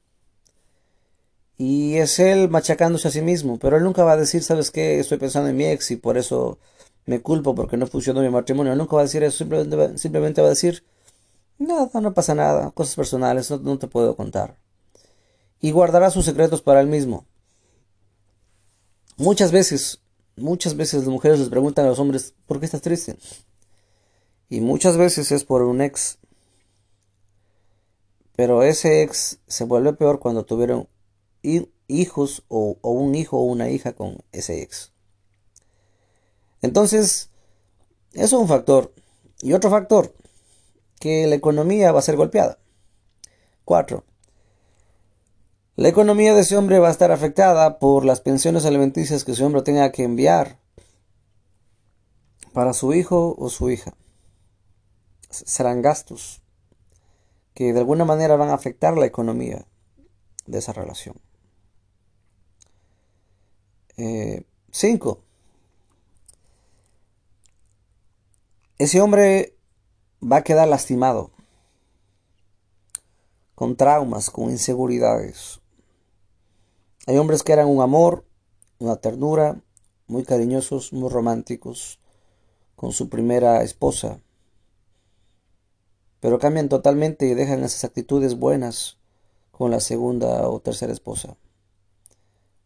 Y 1.55 1.97
es 1.97 2.17
él 2.17 2.49
machacándose 2.49 3.09
a 3.09 3.11
sí 3.11 3.21
mismo, 3.21 3.59
pero 3.59 3.77
él 3.77 3.83
nunca 3.83 4.03
va 4.03 4.13
a 4.13 4.17
decir, 4.17 4.41
¿sabes 4.41 4.71
qué? 4.71 4.99
Estoy 4.99 5.19
pensando 5.19 5.49
en 5.49 5.55
mi 5.55 5.65
ex 5.65 5.91
y 5.91 5.97
por 5.97 6.17
eso 6.17 6.57
me 7.05 7.21
culpo 7.21 7.53
porque 7.53 7.77
no 7.77 7.85
funcionó 7.85 8.21
mi 8.21 8.29
matrimonio. 8.29 8.75
Nunca 8.75 8.95
va 8.95 9.03
a 9.03 9.05
decir 9.05 9.21
eso, 9.21 9.37
simplemente 9.37 10.41
va, 10.41 10.47
a 10.47 10.49
decir, 10.49 10.83
nada, 11.59 11.91
no 12.01 12.13
pasa 12.15 12.33
nada, 12.33 12.71
cosas 12.71 12.95
personales, 12.95 13.51
no, 13.51 13.77
te 13.77 13.87
puedo 13.87 14.15
contar. 14.15 14.57
Y 15.59 15.69
guardará 15.69 16.09
sus 16.09 16.25
secretos 16.25 16.63
para 16.63 16.81
él 16.81 16.87
mismo. 16.87 17.27
Muchas 19.15 19.51
veces, 19.51 20.01
muchas 20.35 20.75
veces 20.75 21.01
las 21.01 21.09
mujeres 21.09 21.37
les 21.37 21.49
preguntan 21.49 21.85
a 21.85 21.89
los 21.89 21.99
hombres, 21.99 22.33
¿por 22.47 22.59
qué 22.59 22.65
estás 22.65 22.81
triste? 22.81 23.15
Y 24.53 24.61
muchas 24.61 24.97
veces 24.97 25.31
es 25.31 25.45
por 25.45 25.63
un 25.63 25.81
ex. 25.81 26.19
Pero 28.35 28.61
ese 28.61 29.01
ex 29.01 29.39
se 29.47 29.63
vuelve 29.63 29.93
peor 29.93 30.19
cuando 30.19 30.45
tuvieron 30.45 30.87
hijos 31.87 32.43
o, 32.49 32.77
un 32.83 33.15
hijo 33.15 33.39
o 33.39 33.45
una 33.45 33.71
hija 33.71 33.93
con 33.93 34.19
ese 34.31 34.61
ex. 34.61 34.91
Entonces, 36.61 37.31
es 38.11 38.31
un 38.31 38.47
factor. 38.47 38.93
Y 39.41 39.53
otro 39.53 39.71
factor, 39.71 40.13
que 40.99 41.25
la 41.25 41.33
economía 41.33 41.91
va 41.91 41.97
a 41.97 42.03
ser 42.03 42.15
golpeada. 42.15 42.59
Cuatro, 43.65 44.03
la 45.75 45.87
economía 45.87 46.35
de 46.35 46.41
ese 46.41 46.57
hombre 46.57 46.77
va 46.77 46.89
a 46.89 46.91
estar 46.91 47.11
afectada 47.11 47.79
por 47.79 48.05
las 48.05 48.21
pensiones 48.21 48.67
alimenticias 48.67 49.23
que 49.23 49.31
ese 49.31 49.45
hombre 49.45 49.63
tenga 49.63 49.91
que 49.91 50.03
enviar 50.03 50.59
para 52.53 52.73
su 52.73 52.93
hijo 52.93 53.35
o 53.39 53.49
su 53.49 53.71
hija. 53.71 53.95
Serán 55.33 55.81
gastos 55.81 56.41
que 57.53 57.73
de 57.73 57.79
alguna 57.79 58.05
manera 58.05 58.35
van 58.35 58.49
a 58.49 58.55
afectar 58.55 58.97
la 58.97 59.05
economía 59.05 59.65
de 60.45 60.59
esa 60.59 60.73
relación. 60.73 61.15
Eh, 63.97 64.43
cinco, 64.71 65.21
ese 68.77 69.01
hombre 69.01 69.55
va 70.21 70.37
a 70.37 70.43
quedar 70.43 70.67
lastimado, 70.67 71.31
con 73.55 73.75
traumas, 73.75 74.29
con 74.29 74.49
inseguridades. 74.49 75.61
Hay 77.05 77.17
hombres 77.17 77.43
que 77.43 77.53
eran 77.53 77.67
un 77.67 77.81
amor, 77.81 78.25
una 78.79 78.95
ternura, 78.95 79.61
muy 80.07 80.23
cariñosos, 80.23 80.91
muy 80.91 81.09
románticos, 81.09 81.99
con 82.75 82.91
su 82.91 83.09
primera 83.09 83.61
esposa, 83.61 84.19
pero 86.23 86.39
cambian 86.39 86.69
totalmente 86.69 87.27
y 87.27 87.33
dejan 87.33 87.65
esas 87.65 87.83
actitudes 87.83 88.39
buenas 88.39 88.97
con 89.51 89.71
la 89.71 89.81
segunda 89.81 90.47
o 90.47 90.61
tercera 90.61 90.93
esposa, 90.93 91.35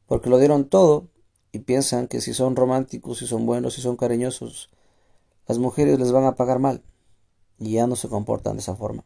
porque 0.06 0.30
lo 0.30 0.38
dieron 0.38 0.70
todo 0.70 1.08
y 1.52 1.58
piensan 1.58 2.08
que 2.08 2.22
si 2.22 2.36
son 2.36 2.56
románticos, 2.56 3.18
si 3.18 3.26
son 3.26 3.48
buenos, 3.48 3.74
si 3.74 3.82
son 3.82 3.98
cariñosos, 3.98 4.70
las 5.48 5.58
mujeres 5.58 5.98
les 5.98 6.12
van 6.12 6.26
a 6.26 6.36
pagar 6.36 6.60
mal 6.60 6.84
y 7.58 7.72
ya 7.72 7.88
no 7.88 7.96
se 7.96 8.10
comportan 8.10 8.58
de 8.58 8.60
esa 8.60 8.76
forma. 8.76 9.04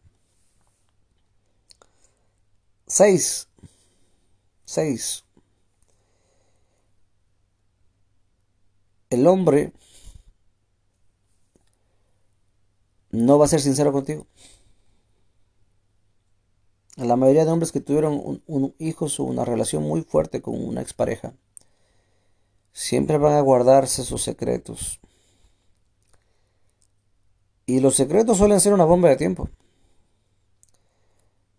6. 2.88 3.48
6. 4.66 5.24
El 9.12 9.28
hombre 9.28 9.72
no 13.12 13.40
va 13.40 13.46
a 13.46 13.48
ser 13.48 13.62
sincero 13.62 13.94
contigo. 13.94 14.28
La 16.98 17.16
mayoría 17.16 17.46
de 17.46 17.52
hombres 17.52 17.72
que 17.72 17.80
tuvieron 17.80 18.42
un, 18.46 18.76
hijos 18.78 19.20
o 19.20 19.24
una 19.24 19.46
relación 19.46 19.84
muy 19.84 20.02
fuerte 20.02 20.42
con 20.42 20.62
una 20.64 20.82
expareja 20.82 21.34
siempre 22.74 23.18
van 23.18 23.34
a 23.34 23.42
guardarse 23.42 24.04
sus 24.04 24.22
secretos. 24.22 25.00
Y 27.66 27.80
los 27.80 27.96
secretos 27.96 28.38
suelen 28.38 28.60
ser 28.60 28.74
una 28.74 28.86
bomba 28.86 29.10
de 29.10 29.16
tiempo. 29.16 29.50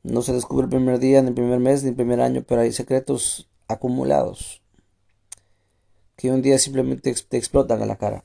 No 0.03 0.21
se 0.21 0.33
descubre 0.33 0.65
el 0.65 0.71
primer 0.71 0.99
día, 0.99 1.23
ni 1.23 1.29
el 1.29 1.35
primer 1.35 1.61
mes, 1.61 1.83
ni 1.83 1.91
el 1.91 1.95
primer 1.95 2.21
año, 2.21 2.45
pero 2.47 2.61
hay 2.61 2.73
secretos 2.73 3.49
acumulados 3.69 4.63
que 6.17 6.31
un 6.31 6.43
día 6.43 6.59
simplemente 6.59 7.15
te 7.15 7.37
explotan 7.37 7.83
a 7.83 7.87
la 7.87 7.97
cara. 7.97 8.25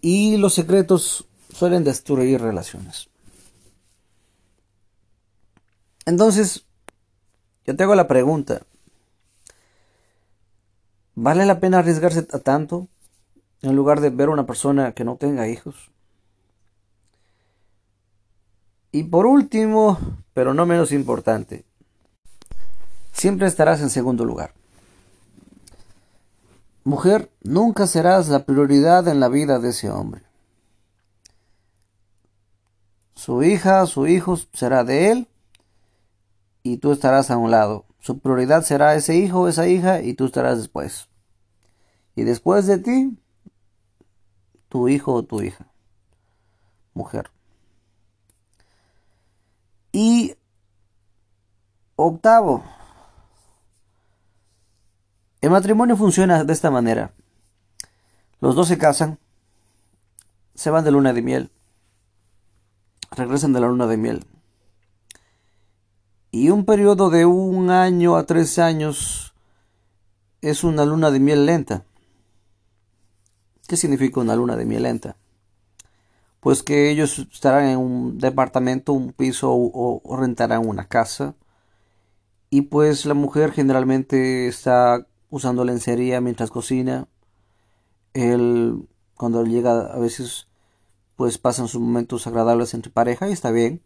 Y 0.00 0.38
los 0.38 0.54
secretos 0.54 1.26
suelen 1.52 1.84
destruir 1.84 2.40
relaciones. 2.40 3.10
Entonces, 6.10 6.66
yo 7.64 7.76
te 7.76 7.84
hago 7.84 7.94
la 7.94 8.08
pregunta. 8.08 8.62
¿Vale 11.14 11.46
la 11.46 11.60
pena 11.60 11.78
arriesgarse 11.78 12.26
a 12.32 12.38
tanto? 12.38 12.88
en 13.62 13.76
lugar 13.76 14.00
de 14.00 14.10
ver 14.10 14.28
a 14.28 14.32
una 14.32 14.46
persona 14.46 14.92
que 14.92 15.04
no 15.04 15.16
tenga 15.16 15.48
hijos. 15.48 15.90
Y 18.92 19.04
por 19.04 19.26
último, 19.26 19.98
pero 20.34 20.54
no 20.54 20.66
menos 20.66 20.92
importante, 20.92 21.64
siempre 23.12 23.46
estarás 23.46 23.80
en 23.80 23.90
segundo 23.90 24.24
lugar. 24.24 24.54
Mujer, 26.84 27.30
nunca 27.42 27.86
serás 27.86 28.28
la 28.28 28.44
prioridad 28.44 29.06
en 29.06 29.20
la 29.20 29.28
vida 29.28 29.58
de 29.58 29.68
ese 29.68 29.90
hombre. 29.90 30.22
Su 33.14 33.42
hija, 33.42 33.84
su 33.84 34.06
hijo 34.06 34.38
será 34.54 34.82
de 34.82 35.12
él 35.12 35.28
y 36.62 36.78
tú 36.78 36.92
estarás 36.92 37.30
a 37.30 37.36
un 37.36 37.50
lado. 37.50 37.86
Su 38.00 38.18
prioridad 38.18 38.62
será 38.62 38.94
ese 38.94 39.16
hijo 39.16 39.48
esa 39.48 39.66
hija 39.66 40.00
y 40.00 40.14
tú 40.14 40.26
estarás 40.26 40.58
después. 40.58 41.08
Y 42.14 42.24
después 42.24 42.66
de 42.66 42.78
ti 42.78 43.18
tu 44.68 44.88
hijo 44.88 45.14
o 45.14 45.22
tu 45.22 45.42
hija, 45.42 45.66
mujer. 46.94 47.30
Y 49.92 50.36
octavo, 51.96 52.62
el 55.40 55.50
matrimonio 55.50 55.96
funciona 55.96 56.44
de 56.44 56.52
esta 56.52 56.70
manera. 56.70 57.12
Los 58.40 58.54
dos 58.54 58.68
se 58.68 58.78
casan, 58.78 59.18
se 60.54 60.70
van 60.70 60.84
de 60.84 60.92
luna 60.92 61.12
de 61.12 61.22
miel, 61.22 61.50
regresan 63.10 63.52
de 63.52 63.60
la 63.60 63.66
luna 63.66 63.86
de 63.86 63.96
miel. 63.96 64.26
Y 66.30 66.50
un 66.50 66.64
periodo 66.64 67.10
de 67.10 67.26
un 67.26 67.70
año 67.70 68.16
a 68.16 68.26
tres 68.26 68.58
años 68.58 69.34
es 70.40 70.64
una 70.64 70.84
luna 70.84 71.10
de 71.10 71.20
miel 71.20 71.46
lenta. 71.46 71.84
¿Qué 73.66 73.76
significa 73.76 74.20
una 74.20 74.36
luna 74.36 74.56
de 74.56 74.64
miel 74.64 74.84
lenta? 74.84 75.16
pues 76.40 76.62
que 76.62 76.90
ellos 76.90 77.18
estarán 77.32 77.66
en 77.66 77.78
un 77.78 78.18
departamento, 78.18 78.92
un 78.92 79.12
piso 79.12 79.50
o, 79.52 80.16
rentarán 80.16 80.66
una 80.66 80.88
casa. 80.88 81.36
Y 82.50 82.62
pues 82.62 83.06
la 83.06 83.14
mujer 83.14 83.52
generalmente 83.52 84.48
está 84.48 85.06
usando 85.30 85.64
lencería 85.64 86.20
mientras 86.20 86.50
cocina. 86.50 87.08
Él, 88.14 88.88
cuando 89.16 89.44
llega, 89.44 89.92
a 89.92 89.98
veces, 89.98 90.48
pues 91.16 91.38
pasan 91.38 91.68
sus 91.68 91.80
momentos 91.80 92.26
agradables 92.26 92.74
entre 92.74 92.90
pareja 92.90 93.28
y 93.28 93.32
está 93.32 93.50
bien. 93.52 93.82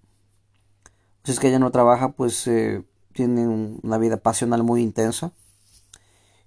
Si 1.24 1.32
es 1.32 1.40
que 1.40 1.48
ella 1.48 1.58
no 1.58 1.70
trabaja, 1.70 2.12
pues 2.12 2.46
eh, 2.46 2.84
tienen 3.14 3.80
una 3.82 3.96
vida 3.96 4.18
pasional 4.18 4.62
muy 4.62 4.82
intensa. 4.82 5.32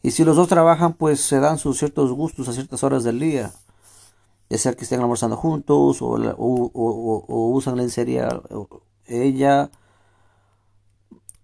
Y 0.03 0.11
si 0.11 0.23
los 0.23 0.35
dos 0.35 0.47
trabajan, 0.47 0.93
pues 0.93 1.19
se 1.21 1.39
dan 1.39 1.57
sus 1.57 1.79
ciertos 1.79 2.11
gustos 2.11 2.47
a 2.47 2.53
ciertas 2.53 2.83
horas 2.83 3.03
del 3.03 3.19
día. 3.19 3.51
Ya 4.49 4.57
sea 4.59 4.73
que 4.73 4.83
estén 4.83 5.01
almorzando 5.01 5.35
juntos 5.35 6.01
o, 6.01 6.13
o 6.37 7.49
usan 7.49 7.75
lencería 7.75 8.29
ella. 9.07 9.71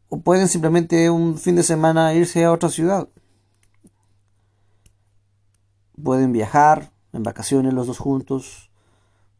O 0.10 0.20
pueden 0.22 0.48
simplemente 0.48 1.10
un 1.10 1.38
fin 1.38 1.56
de 1.56 1.64
semana 1.64 2.14
irse 2.14 2.46
a 2.46 2.52
otra 2.52 2.70
ciudad. 2.70 3.10
Pueden 6.02 6.32
viajar 6.32 6.92
en 7.14 7.24
vacaciones 7.24 7.74
los 7.74 7.88
dos 7.88 7.98
juntos. 7.98 8.70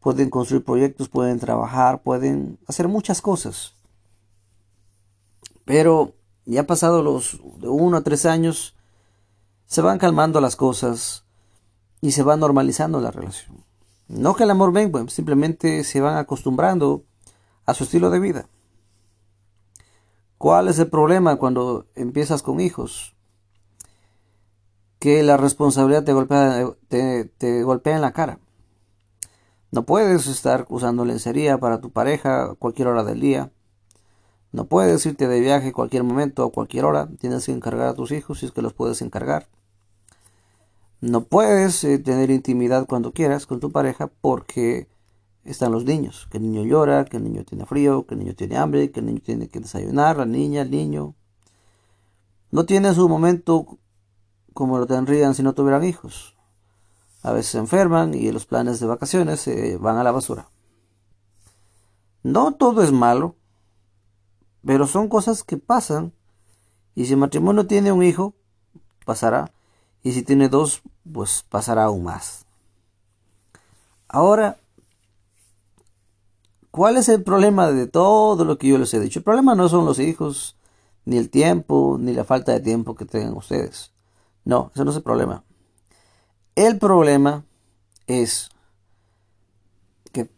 Pueden 0.00 0.30
construir 0.30 0.64
proyectos, 0.64 1.08
pueden 1.08 1.38
trabajar, 1.38 2.02
pueden 2.02 2.58
hacer 2.66 2.88
muchas 2.88 3.22
cosas. 3.22 3.73
Pero 5.64 6.14
ya 6.44 6.66
pasado 6.66 7.02
los 7.02 7.40
de 7.58 7.68
uno 7.68 7.96
a 7.96 8.02
tres 8.02 8.26
años, 8.26 8.74
se 9.66 9.80
van 9.82 9.98
calmando 9.98 10.40
las 10.40 10.56
cosas 10.56 11.24
y 12.00 12.12
se 12.12 12.22
va 12.22 12.36
normalizando 12.36 13.00
la 13.00 13.10
relación. 13.10 13.64
No 14.08 14.34
que 14.34 14.44
el 14.44 14.50
amor 14.50 14.72
venga, 14.72 15.08
simplemente 15.08 15.82
se 15.84 16.00
van 16.00 16.18
acostumbrando 16.18 17.04
a 17.64 17.74
su 17.74 17.84
estilo 17.84 18.10
de 18.10 18.20
vida. 18.20 18.48
¿Cuál 20.36 20.68
es 20.68 20.78
el 20.78 20.88
problema 20.88 21.36
cuando 21.36 21.86
empiezas 21.94 22.42
con 22.42 22.60
hijos? 22.60 23.16
Que 24.98 25.22
la 25.22 25.38
responsabilidad 25.38 26.04
te 26.04 26.12
golpea, 26.12 26.66
te, 26.88 27.24
te 27.24 27.62
golpea 27.62 27.96
en 27.96 28.02
la 28.02 28.12
cara. 28.12 28.38
No 29.70 29.84
puedes 29.86 30.26
estar 30.26 30.66
usando 30.68 31.04
lencería 31.04 31.58
para 31.58 31.80
tu 31.80 31.90
pareja 31.90 32.44
a 32.44 32.54
cualquier 32.54 32.88
hora 32.88 33.04
del 33.04 33.20
día. 33.20 33.50
No 34.54 34.66
puedes 34.66 35.04
irte 35.04 35.26
de 35.26 35.40
viaje 35.40 35.72
cualquier 35.72 36.04
momento 36.04 36.46
o 36.46 36.52
cualquier 36.52 36.84
hora. 36.84 37.08
Tienes 37.18 37.44
que 37.44 37.50
encargar 37.50 37.88
a 37.88 37.94
tus 37.94 38.12
hijos 38.12 38.38
si 38.38 38.46
es 38.46 38.52
que 38.52 38.62
los 38.62 38.72
puedes 38.72 39.02
encargar. 39.02 39.48
No 41.00 41.24
puedes 41.24 41.82
eh, 41.82 41.98
tener 41.98 42.30
intimidad 42.30 42.86
cuando 42.86 43.12
quieras 43.12 43.46
con 43.46 43.58
tu 43.58 43.72
pareja 43.72 44.06
porque 44.20 44.86
están 45.42 45.72
los 45.72 45.84
niños. 45.84 46.28
Que 46.30 46.38
el 46.38 46.44
niño 46.44 46.62
llora, 46.62 47.04
que 47.04 47.16
el 47.16 47.24
niño 47.24 47.42
tiene 47.42 47.66
frío, 47.66 48.06
que 48.06 48.14
el 48.14 48.20
niño 48.20 48.36
tiene 48.36 48.56
hambre, 48.56 48.92
que 48.92 49.00
el 49.00 49.06
niño 49.06 49.20
tiene 49.24 49.48
que 49.48 49.58
desayunar, 49.58 50.18
la 50.18 50.24
niña, 50.24 50.62
el 50.62 50.70
niño. 50.70 51.16
No 52.52 52.64
tiene 52.64 52.94
su 52.94 53.08
momento 53.08 53.78
como 54.52 54.78
lo 54.78 54.86
tendrían 54.86 55.34
si 55.34 55.42
no 55.42 55.54
tuvieran 55.54 55.82
hijos. 55.82 56.36
A 57.24 57.32
veces 57.32 57.50
se 57.50 57.58
enferman 57.58 58.14
y 58.14 58.30
los 58.30 58.46
planes 58.46 58.78
de 58.78 58.86
vacaciones 58.86 59.50
van 59.80 59.96
a 59.96 60.04
la 60.04 60.12
basura. 60.12 60.48
No 62.22 62.54
todo 62.54 62.84
es 62.84 62.92
malo. 62.92 63.34
Pero 64.66 64.86
son 64.86 65.08
cosas 65.08 65.44
que 65.44 65.56
pasan. 65.56 66.12
Y 66.94 67.06
si 67.06 67.12
el 67.12 67.18
matrimonio 67.18 67.66
tiene 67.66 67.92
un 67.92 68.02
hijo, 68.02 68.34
pasará. 69.04 69.52
Y 70.02 70.12
si 70.12 70.22
tiene 70.22 70.48
dos, 70.48 70.82
pues 71.10 71.44
pasará 71.48 71.84
aún 71.84 72.04
más. 72.04 72.46
Ahora, 74.08 74.58
¿cuál 76.70 76.96
es 76.96 77.08
el 77.08 77.22
problema 77.22 77.72
de 77.72 77.86
todo 77.86 78.44
lo 78.44 78.58
que 78.58 78.68
yo 78.68 78.78
les 78.78 78.94
he 78.94 79.00
dicho? 79.00 79.18
El 79.18 79.24
problema 79.24 79.54
no 79.54 79.68
son 79.68 79.86
los 79.86 79.98
hijos, 79.98 80.56
ni 81.04 81.16
el 81.16 81.30
tiempo, 81.30 81.96
ni 81.98 82.12
la 82.12 82.24
falta 82.24 82.52
de 82.52 82.60
tiempo 82.60 82.94
que 82.94 83.04
tengan 83.04 83.36
ustedes. 83.36 83.92
No, 84.44 84.70
ese 84.74 84.84
no 84.84 84.90
es 84.90 84.96
el 84.96 85.02
problema. 85.02 85.42
El 86.54 86.78
problema 86.78 87.44
es 88.06 88.50
que 90.12 90.28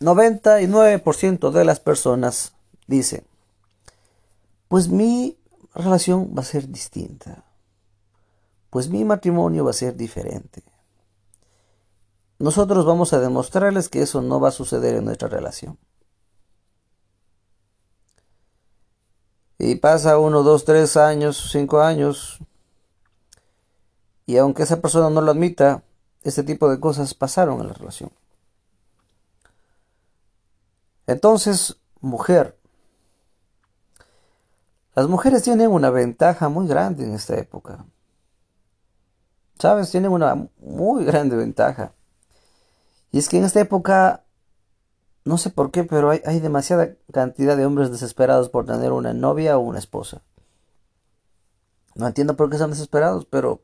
99% 0.00 1.50
de 1.50 1.64
las 1.64 1.78
personas 1.78 2.54
dice, 2.86 3.24
pues 4.68 4.88
mi 4.88 5.36
relación 5.74 6.34
va 6.36 6.42
a 6.42 6.46
ser 6.46 6.68
distinta, 6.68 7.44
pues 8.70 8.88
mi 8.88 9.04
matrimonio 9.04 9.64
va 9.64 9.70
a 9.70 9.74
ser 9.74 9.96
diferente. 9.96 10.62
Nosotros 12.38 12.84
vamos 12.84 13.12
a 13.12 13.20
demostrarles 13.20 13.88
que 13.88 14.02
eso 14.02 14.20
no 14.20 14.40
va 14.40 14.48
a 14.48 14.52
suceder 14.52 14.96
en 14.96 15.04
nuestra 15.04 15.28
relación. 15.28 15.78
Y 19.58 19.76
pasa 19.76 20.18
uno, 20.18 20.42
dos, 20.42 20.64
tres 20.64 20.96
años, 20.96 21.50
cinco 21.52 21.80
años, 21.80 22.40
y 24.26 24.36
aunque 24.38 24.62
esa 24.62 24.80
persona 24.80 25.10
no 25.10 25.20
lo 25.20 25.30
admita, 25.30 25.82
este 26.22 26.42
tipo 26.42 26.70
de 26.70 26.80
cosas 26.80 27.14
pasaron 27.14 27.60
en 27.60 27.68
la 27.68 27.74
relación. 27.74 28.10
Entonces, 31.06 31.76
mujer, 32.00 32.58
las 34.94 35.08
mujeres 35.08 35.42
tienen 35.42 35.70
una 35.70 35.90
ventaja 35.90 36.48
muy 36.48 36.66
grande 36.66 37.04
en 37.04 37.14
esta 37.14 37.36
época. 37.38 37.86
¿Sabes? 39.58 39.90
Tienen 39.90 40.12
una 40.12 40.48
muy 40.60 41.04
grande 41.04 41.36
ventaja. 41.36 41.92
Y 43.10 43.18
es 43.18 43.28
que 43.28 43.38
en 43.38 43.44
esta 43.44 43.60
época, 43.60 44.24
no 45.24 45.38
sé 45.38 45.50
por 45.50 45.70
qué, 45.70 45.84
pero 45.84 46.10
hay, 46.10 46.40
demasiada 46.40 46.94
cantidad 47.12 47.56
de 47.56 47.64
hombres 47.64 47.90
desesperados 47.90 48.48
por 48.48 48.66
tener 48.66 48.92
una 48.92 49.14
novia 49.14 49.56
o 49.56 49.60
una 49.60 49.78
esposa. 49.78 50.22
No 51.94 52.06
entiendo 52.06 52.36
por 52.36 52.48
qué 52.48 52.56
están 52.56 52.70
desesperados, 52.70 53.26
pero 53.26 53.62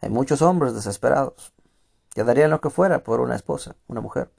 hay 0.00 0.10
muchos 0.10 0.42
hombres 0.42 0.74
desesperados 0.74 1.52
que 2.12 2.24
darían 2.24 2.50
lo 2.50 2.60
que 2.60 2.70
fuera 2.70 3.02
por 3.02 3.20
una 3.20 3.36
esposa, 3.36 3.76
una 3.86 4.00
mujer. 4.00 4.30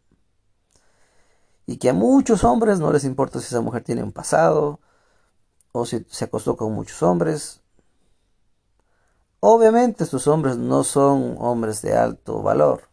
Y 1.65 1.77
que 1.77 1.89
a 1.89 1.93
muchos 1.93 2.43
hombres 2.43 2.79
no 2.79 2.91
les 2.91 3.05
importa 3.05 3.39
si 3.39 3.45
esa 3.45 3.61
mujer 3.61 3.83
tiene 3.83 4.03
un 4.03 4.11
pasado, 4.11 4.79
o 5.71 5.85
si 5.85 6.05
se 6.09 6.25
acostó 6.25 6.55
con 6.55 6.73
muchos 6.73 7.01
hombres. 7.03 7.61
Obviamente 9.39 10.03
estos 10.03 10.27
hombres 10.27 10.57
no 10.57 10.83
son 10.83 11.35
hombres 11.39 11.81
de 11.81 11.97
alto 11.97 12.41
valor. 12.41 12.89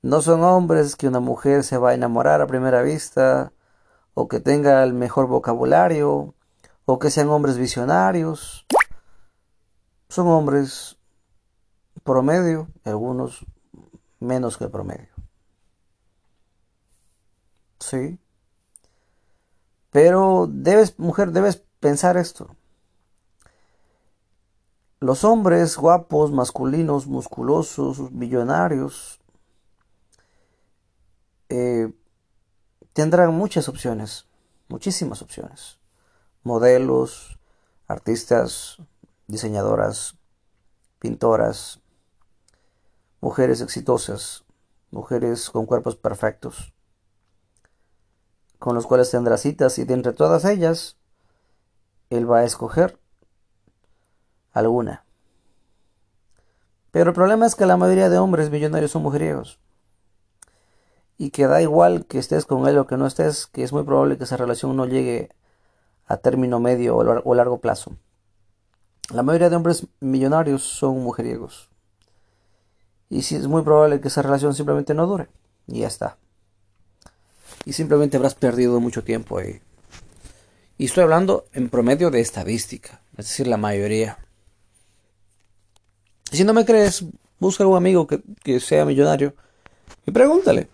No 0.00 0.20
son 0.22 0.42
hombres 0.42 0.96
que 0.96 1.06
una 1.06 1.20
mujer 1.20 1.64
se 1.64 1.78
va 1.78 1.90
a 1.90 1.94
enamorar 1.94 2.40
a 2.40 2.46
primera 2.46 2.82
vista, 2.82 3.52
o 4.14 4.28
que 4.28 4.40
tenga 4.40 4.82
el 4.82 4.94
mejor 4.94 5.26
vocabulario, 5.26 6.34
o 6.84 6.98
que 6.98 7.10
sean 7.10 7.28
hombres 7.28 7.56
visionarios. 7.56 8.66
Son 10.08 10.26
hombres 10.28 10.98
promedio, 12.02 12.68
algunos 12.84 13.46
menos 14.18 14.56
que 14.56 14.68
promedio. 14.68 15.08
Sí. 17.78 18.18
Pero 19.92 20.48
debes, 20.50 20.98
mujer, 20.98 21.32
debes 21.32 21.62
pensar 21.78 22.16
esto. 22.16 22.56
Los 25.00 25.22
hombres 25.22 25.76
guapos, 25.76 26.32
masculinos, 26.32 27.06
musculosos, 27.06 28.10
millonarios, 28.10 29.20
eh, 31.50 31.92
tendrán 32.94 33.34
muchas 33.34 33.68
opciones, 33.68 34.26
muchísimas 34.68 35.20
opciones. 35.20 35.78
Modelos, 36.42 37.38
artistas, 37.86 38.78
diseñadoras, 39.26 40.16
pintoras, 41.00 41.80
mujeres 43.20 43.60
exitosas, 43.60 44.44
mujeres 44.90 45.50
con 45.50 45.66
cuerpos 45.66 45.96
perfectos 45.96 46.71
con 48.62 48.76
los 48.76 48.86
cuales 48.86 49.10
tendrá 49.10 49.38
citas 49.38 49.76
y 49.80 49.84
de 49.84 49.94
entre 49.94 50.12
todas 50.12 50.44
ellas, 50.44 50.96
él 52.10 52.30
va 52.30 52.38
a 52.38 52.44
escoger 52.44 52.96
alguna. 54.52 55.04
Pero 56.92 57.10
el 57.10 57.14
problema 57.14 57.44
es 57.44 57.56
que 57.56 57.66
la 57.66 57.76
mayoría 57.76 58.08
de 58.08 58.18
hombres 58.18 58.52
millonarios 58.52 58.92
son 58.92 59.02
mujeriegos. 59.02 59.58
Y 61.18 61.30
que 61.30 61.48
da 61.48 61.60
igual 61.60 62.06
que 62.06 62.20
estés 62.20 62.46
con 62.46 62.68
él 62.68 62.78
o 62.78 62.86
que 62.86 62.96
no 62.96 63.08
estés, 63.08 63.48
que 63.48 63.64
es 63.64 63.72
muy 63.72 63.82
probable 63.82 64.16
que 64.16 64.24
esa 64.24 64.36
relación 64.36 64.76
no 64.76 64.86
llegue 64.86 65.30
a 66.06 66.18
término 66.18 66.60
medio 66.60 66.96
o 66.96 67.34
largo 67.34 67.58
plazo. 67.58 67.96
La 69.12 69.24
mayoría 69.24 69.50
de 69.50 69.56
hombres 69.56 69.88
millonarios 69.98 70.62
son 70.62 71.02
mujeriegos. 71.02 71.68
Y 73.08 73.22
sí 73.22 73.34
es 73.34 73.48
muy 73.48 73.62
probable 73.62 74.00
que 74.00 74.06
esa 74.06 74.22
relación 74.22 74.54
simplemente 74.54 74.94
no 74.94 75.08
dure. 75.08 75.28
Y 75.66 75.80
ya 75.80 75.88
está 75.88 76.16
y 77.64 77.72
simplemente 77.72 78.16
habrás 78.16 78.34
perdido 78.34 78.80
mucho 78.80 79.04
tiempo 79.04 79.38
ahí. 79.38 79.60
Y 80.78 80.86
estoy 80.86 81.04
hablando 81.04 81.46
en 81.52 81.68
promedio 81.68 82.10
de 82.10 82.20
estadística, 82.20 83.02
es 83.16 83.28
decir, 83.28 83.46
la 83.46 83.56
mayoría. 83.56 84.18
Si 86.30 86.44
no 86.44 86.54
me 86.54 86.64
crees, 86.64 87.04
busca 87.38 87.66
un 87.66 87.76
amigo 87.76 88.06
que, 88.06 88.22
que 88.42 88.58
sea 88.58 88.84
millonario 88.84 89.34
Y 90.06 90.10
pregúntale. 90.10 90.68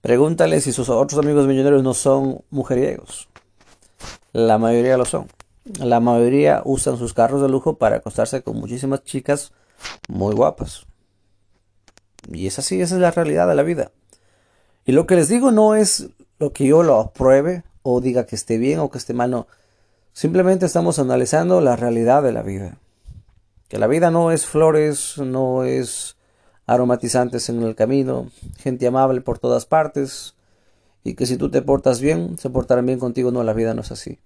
Pregúntale 0.00 0.60
si 0.60 0.72
sus 0.72 0.88
otros 0.88 1.18
amigos 1.18 1.46
millonarios 1.46 1.82
no 1.82 1.94
son 1.94 2.42
mujeriegos. 2.50 3.28
La 4.32 4.58
mayoría 4.58 4.96
lo 4.96 5.04
son. 5.04 5.28
La 5.80 6.00
mayoría 6.00 6.62
usan 6.64 6.96
sus 6.96 7.14
carros 7.14 7.42
de 7.42 7.48
lujo 7.48 7.78
para 7.78 7.96
acostarse 7.96 8.42
con 8.42 8.56
muchísimas 8.56 9.04
chicas 9.04 9.52
muy 10.08 10.34
guapas. 10.34 10.86
Y 12.32 12.46
es 12.46 12.58
así, 12.58 12.80
esa 12.80 12.94
es 12.94 13.00
la 13.00 13.10
realidad 13.10 13.48
de 13.48 13.54
la 13.54 13.62
vida. 13.62 13.90
Y 14.88 14.92
lo 14.92 15.06
que 15.06 15.16
les 15.16 15.28
digo 15.28 15.50
no 15.50 15.74
es 15.74 16.08
lo 16.38 16.54
que 16.54 16.66
yo 16.66 16.82
lo 16.82 16.98
apruebe 16.98 17.62
o 17.82 18.00
diga 18.00 18.24
que 18.24 18.34
esté 18.34 18.56
bien 18.56 18.78
o 18.78 18.90
que 18.90 18.96
esté 18.96 19.12
mal, 19.12 19.30
no. 19.30 19.46
Simplemente 20.14 20.64
estamos 20.64 20.98
analizando 20.98 21.60
la 21.60 21.76
realidad 21.76 22.22
de 22.22 22.32
la 22.32 22.40
vida. 22.40 22.78
Que 23.68 23.76
la 23.76 23.86
vida 23.86 24.10
no 24.10 24.32
es 24.32 24.46
flores, 24.46 25.18
no 25.18 25.64
es 25.64 26.16
aromatizantes 26.64 27.50
en 27.50 27.62
el 27.62 27.74
camino, 27.74 28.30
gente 28.56 28.86
amable 28.86 29.20
por 29.20 29.38
todas 29.38 29.66
partes, 29.66 30.36
y 31.04 31.16
que 31.16 31.26
si 31.26 31.36
tú 31.36 31.50
te 31.50 31.60
portas 31.60 32.00
bien, 32.00 32.38
se 32.38 32.48
portarán 32.48 32.86
bien 32.86 32.98
contigo. 32.98 33.30
No, 33.30 33.42
la 33.44 33.52
vida 33.52 33.74
no 33.74 33.82
es 33.82 33.92
así. 33.92 34.20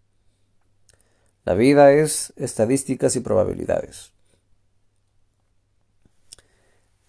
La 1.44 1.54
vida 1.54 1.90
es 1.90 2.32
estadísticas 2.36 3.16
y 3.16 3.20
probabilidades. 3.20 4.12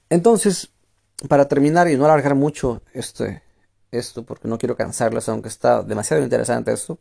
Entonces, 0.09 0.71
para 1.27 1.47
terminar 1.47 1.87
y 1.87 1.97
no 1.97 2.05
alargar 2.05 2.33
mucho 2.33 2.81
este, 2.93 3.42
esto, 3.97 4.23
porque 4.23 4.47
no 4.47 4.57
quiero 4.57 4.75
cansarles, 4.75 5.29
aunque 5.29 5.49
está 5.49 5.83
demasiado 5.83 6.23
interesante 6.23 6.73
esto. 6.73 6.99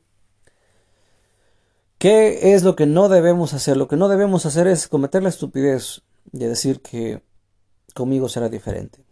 ¿Qué 1.98 2.54
es 2.54 2.64
lo 2.64 2.74
que 2.74 2.86
no 2.86 3.08
debemos 3.08 3.54
hacer? 3.54 3.76
Lo 3.76 3.88
que 3.88 3.96
no 3.96 4.08
debemos 4.08 4.44
hacer 4.46 4.66
es 4.66 4.88
cometer 4.88 5.22
la 5.22 5.28
estupidez 5.28 6.02
de 6.32 6.48
decir 6.48 6.80
que 6.82 7.22
conmigo 7.94 8.28
será 8.28 8.48
diferente. 8.48 9.04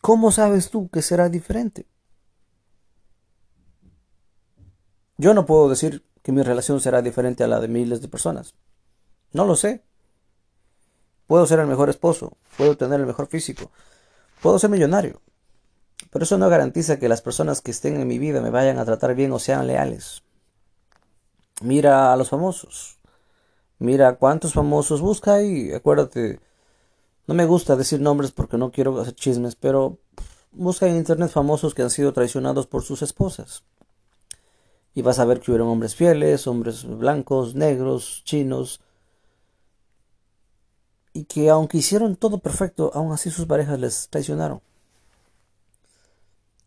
¿Cómo 0.00 0.32
sabes 0.32 0.70
tú 0.70 0.88
que 0.88 1.02
será 1.02 1.28
diferente? 1.28 1.86
Yo 5.16 5.34
no 5.34 5.46
puedo 5.46 5.68
decir 5.68 6.04
que 6.22 6.32
mi 6.32 6.42
relación 6.42 6.80
será 6.80 7.02
diferente 7.02 7.44
a 7.44 7.48
la 7.48 7.60
de 7.60 7.68
miles 7.68 8.00
de 8.00 8.08
personas. 8.08 8.54
No 9.32 9.44
lo 9.44 9.56
sé. 9.56 9.82
Puedo 11.26 11.46
ser 11.46 11.58
el 11.58 11.66
mejor 11.66 11.88
esposo, 11.88 12.36
puedo 12.56 12.76
tener 12.76 13.00
el 13.00 13.06
mejor 13.06 13.26
físico, 13.28 13.70
puedo 14.42 14.58
ser 14.58 14.68
millonario, 14.68 15.22
pero 16.10 16.24
eso 16.24 16.38
no 16.38 16.48
garantiza 16.48 16.98
que 16.98 17.08
las 17.08 17.22
personas 17.22 17.60
que 17.60 17.70
estén 17.70 18.00
en 18.00 18.06
mi 18.06 18.18
vida 18.18 18.40
me 18.40 18.50
vayan 18.50 18.78
a 18.78 18.84
tratar 18.84 19.14
bien 19.14 19.32
o 19.32 19.38
sean 19.38 19.66
leales. 19.66 20.22
Mira 21.62 22.12
a 22.12 22.16
los 22.16 22.28
famosos. 22.28 22.98
Mira 23.78 24.16
cuántos 24.16 24.52
famosos 24.52 25.00
busca 25.00 25.42
y 25.42 25.72
acuérdate, 25.72 26.40
no 27.26 27.34
me 27.34 27.46
gusta 27.46 27.76
decir 27.76 28.00
nombres 28.00 28.32
porque 28.32 28.58
no 28.58 28.70
quiero 28.70 29.00
hacer 29.00 29.14
chismes, 29.14 29.56
pero 29.56 29.98
busca 30.52 30.86
en 30.86 30.96
internet 30.96 31.30
famosos 31.30 31.74
que 31.74 31.82
han 31.82 31.90
sido 31.90 32.12
traicionados 32.12 32.66
por 32.66 32.82
sus 32.82 33.02
esposas. 33.02 33.64
Y 34.94 35.02
vas 35.02 35.18
a 35.18 35.24
ver 35.24 35.40
que 35.40 35.50
hubieron 35.50 35.68
hombres 35.68 35.96
fieles, 35.96 36.46
hombres 36.46 36.84
blancos, 36.84 37.54
negros, 37.56 38.22
chinos, 38.24 38.80
y 41.12 41.24
que 41.24 41.50
aunque 41.50 41.78
hicieron 41.78 42.16
todo 42.16 42.38
perfecto, 42.38 42.90
aún 42.94 43.12
así 43.12 43.30
sus 43.30 43.46
parejas 43.46 43.78
les 43.80 44.08
traicionaron. 44.08 44.60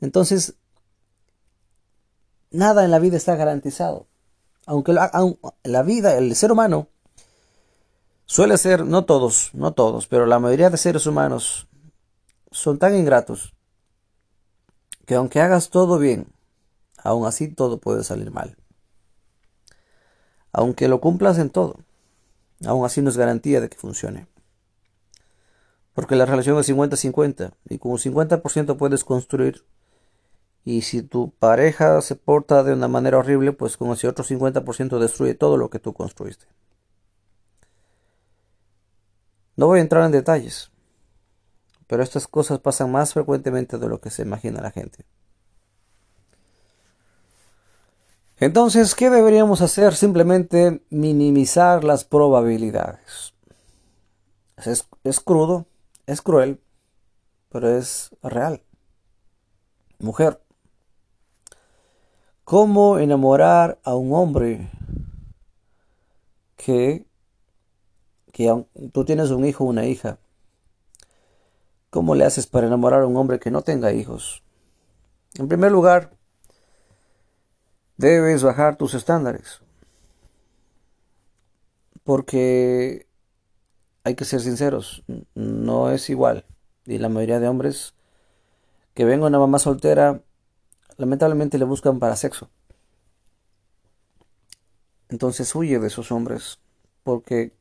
Entonces, 0.01 0.55
nada 2.51 2.85
en 2.85 2.91
la 2.91 2.99
vida 2.99 3.17
está 3.17 3.35
garantizado. 3.35 4.07
Aunque 4.65 4.93
la, 4.93 5.83
vida, 5.83 6.17
el 6.17 6.35
ser 6.35 6.51
humano, 6.51 6.89
suele 8.25 8.57
ser, 8.57 8.85
no 8.85 9.05
todos, 9.05 9.51
no 9.53 9.71
todos, 9.73 10.07
pero 10.07 10.25
la 10.25 10.39
mayoría 10.39 10.69
de 10.69 10.77
seres 10.77 11.05
humanos 11.05 11.67
son 12.51 12.77
tan 12.77 12.95
ingratos 12.95 13.53
que 15.05 15.15
aunque 15.15 15.39
hagas 15.39 15.69
todo 15.69 15.97
bien, 15.99 16.27
aún 16.97 17.25
así 17.25 17.47
todo 17.47 17.79
puede 17.79 18.03
salir 18.03 18.29
mal. 18.31 18.57
Aunque 20.51 20.89
lo 20.89 20.99
cumplas 20.99 21.37
en 21.37 21.49
todo, 21.49 21.79
aún 22.65 22.85
así 22.85 23.01
no 23.01 23.09
es 23.09 23.15
garantía 23.15 23.61
de 23.61 23.69
que 23.69 23.77
funcione. 23.77 24.27
Porque 25.93 26.17
la 26.17 26.25
relación 26.25 26.59
es 26.59 26.69
50-50 26.69 27.53
y 27.69 27.77
con 27.77 27.93
un 27.93 27.97
50% 27.99 28.75
puedes 28.75 29.05
construir 29.05 29.65
y 30.67 30.81
si 30.81 31.01
tu 31.01 31.31
pareja 31.31 32.01
se 32.01 32.15
porta 32.15 32.61
de 32.61 32.73
una 32.73 32.89
manera 32.89 33.17
horrible, 33.17 33.53
pues 33.53 33.77
con 33.77 33.89
ese 33.91 34.05
otro 34.09 34.25
50% 34.25 34.99
destruye 34.99 35.33
todo 35.33 35.55
lo 35.55 35.69
que 35.69 35.79
tú 35.79 35.93
construiste. 35.93 36.45
No 39.55 39.67
voy 39.67 39.79
a 39.79 39.83
entrar 39.83 40.03
en 40.03 40.11
detalles, 40.11 40.69
pero 41.87 42.03
estas 42.03 42.27
cosas 42.27 42.59
pasan 42.59 42.91
más 42.91 43.13
frecuentemente 43.13 43.77
de 43.77 43.87
lo 43.87 44.01
que 44.01 44.09
se 44.09 44.23
imagina 44.23 44.59
la 44.59 44.71
gente. 44.71 45.05
Entonces, 48.35 48.93
¿qué 48.93 49.09
deberíamos 49.09 49.61
hacer? 49.61 49.95
Simplemente 49.95 50.81
minimizar 50.89 51.85
las 51.85 52.03
probabilidades. 52.03 53.33
Es, 54.57 54.85
es, 55.05 55.21
crudo, 55.21 55.65
es 56.07 56.21
cruel, 56.21 56.59
pero 57.47 57.69
es 57.69 58.09
real. 58.21 58.61
Mujer, 59.99 60.41
¿Cómo 62.49 62.97
enamorar 62.97 63.77
a 63.83 63.95
un 63.95 64.13
hombre 64.13 64.71
que, 66.55 67.05
que 68.31 68.65
tú 68.93 69.03
tienes 69.03 69.31
un 69.31 69.43
hijo 69.43 69.65
o 69.65 69.67
una 69.67 69.85
hija? 69.85 70.17
¿Cómo 71.89 72.15
le 72.15 72.23
haces 72.23 72.47
para 72.47 72.67
enamorar 72.67 73.01
a 73.01 73.05
un 73.05 73.17
hombre 73.17 73.37
que 73.41 73.51
no 73.51 73.63
tenga 73.63 73.91
hijos? 73.91 74.43
En 75.33 75.49
primer 75.49 75.73
lugar, 75.73 76.11
debes 77.97 78.43
bajar 78.43 78.77
tus 78.77 78.93
estándares. 78.93 79.59
Porque 82.05 83.07
hay 84.05 84.15
que 84.15 84.23
ser 84.23 84.39
sinceros, 84.39 85.03
no 85.35 85.91
es 85.91 86.09
igual. 86.09 86.45
Y 86.85 86.97
la 86.97 87.09
mayoría 87.09 87.41
de 87.41 87.49
hombres 87.49 87.93
que 88.93 89.03
ven 89.03 89.21
a 89.21 89.25
una 89.25 89.37
mamá 89.37 89.59
soltera 89.59 90.21
lamentablemente 90.97 91.57
le 91.57 91.65
buscan 91.65 91.99
para 91.99 92.15
sexo. 92.15 92.49
Entonces 95.09 95.53
huye 95.55 95.79
de 95.79 95.87
esos 95.87 96.11
hombres 96.11 96.59
porque 97.03 97.53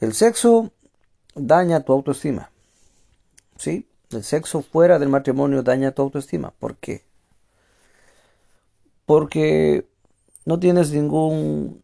el 0.00 0.14
sexo 0.14 0.72
daña 1.34 1.80
tu 1.80 1.92
autoestima. 1.92 2.50
¿Sí? 3.56 3.86
El 4.10 4.24
sexo 4.24 4.62
fuera 4.62 4.98
del 4.98 5.08
matrimonio 5.08 5.62
daña 5.62 5.92
tu 5.92 6.02
autoestima. 6.02 6.52
¿Por 6.58 6.76
qué? 6.76 7.04
Porque 9.04 9.86
no 10.44 10.58
tienes 10.58 10.90
ningún, 10.92 11.82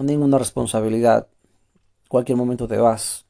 ninguna 0.00 0.38
responsabilidad. 0.38 1.28
Cualquier 2.08 2.38
momento 2.38 2.68
te 2.68 2.78
vas. 2.78 3.26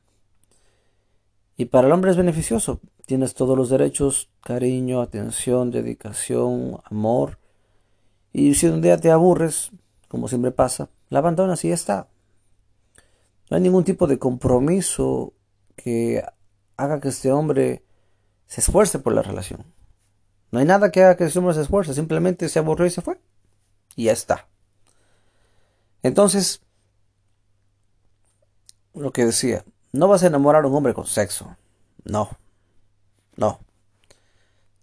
Y 1.56 1.64
para 1.66 1.88
el 1.88 1.92
hombre 1.92 2.10
es 2.10 2.16
beneficioso 2.16 2.80
Tienes 3.08 3.32
todos 3.32 3.56
los 3.56 3.70
derechos, 3.70 4.28
cariño, 4.42 5.00
atención, 5.00 5.70
dedicación, 5.70 6.82
amor. 6.84 7.38
Y 8.34 8.52
si 8.52 8.66
un 8.66 8.82
día 8.82 8.98
te 8.98 9.10
aburres, 9.10 9.70
como 10.08 10.28
siempre 10.28 10.50
pasa, 10.50 10.90
la 11.08 11.20
abandonas 11.20 11.64
y 11.64 11.68
ya 11.68 11.74
está. 11.74 12.08
No 13.48 13.56
hay 13.56 13.62
ningún 13.62 13.84
tipo 13.84 14.06
de 14.06 14.18
compromiso 14.18 15.32
que 15.74 16.22
haga 16.76 17.00
que 17.00 17.08
este 17.08 17.32
hombre 17.32 17.82
se 18.46 18.60
esfuerce 18.60 18.98
por 18.98 19.14
la 19.14 19.22
relación. 19.22 19.64
No 20.50 20.58
hay 20.58 20.66
nada 20.66 20.90
que 20.90 21.02
haga 21.02 21.16
que 21.16 21.24
este 21.24 21.38
hombre 21.38 21.54
se 21.54 21.62
esfuerce, 21.62 21.94
simplemente 21.94 22.50
se 22.50 22.58
aburrió 22.58 22.84
y 22.84 22.90
se 22.90 23.00
fue. 23.00 23.18
Y 23.96 24.04
ya 24.04 24.12
está. 24.12 24.48
Entonces, 26.02 26.60
lo 28.92 29.12
que 29.12 29.24
decía, 29.24 29.64
no 29.92 30.08
vas 30.08 30.24
a 30.24 30.26
enamorar 30.26 30.64
a 30.64 30.68
un 30.68 30.74
hombre 30.74 30.92
con 30.92 31.06
sexo. 31.06 31.56
No. 32.04 32.28
No. 33.38 33.60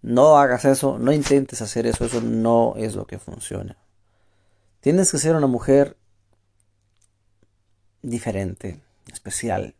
No 0.00 0.38
hagas 0.38 0.64
eso, 0.64 0.98
no 0.98 1.12
intentes 1.12 1.60
hacer 1.60 1.86
eso, 1.86 2.06
eso 2.06 2.22
no 2.22 2.74
es 2.76 2.94
lo 2.94 3.06
que 3.06 3.18
funciona. 3.18 3.76
Tienes 4.80 5.12
que 5.12 5.18
ser 5.18 5.36
una 5.36 5.46
mujer 5.46 5.98
diferente, 8.00 8.80
especial. 9.12 9.74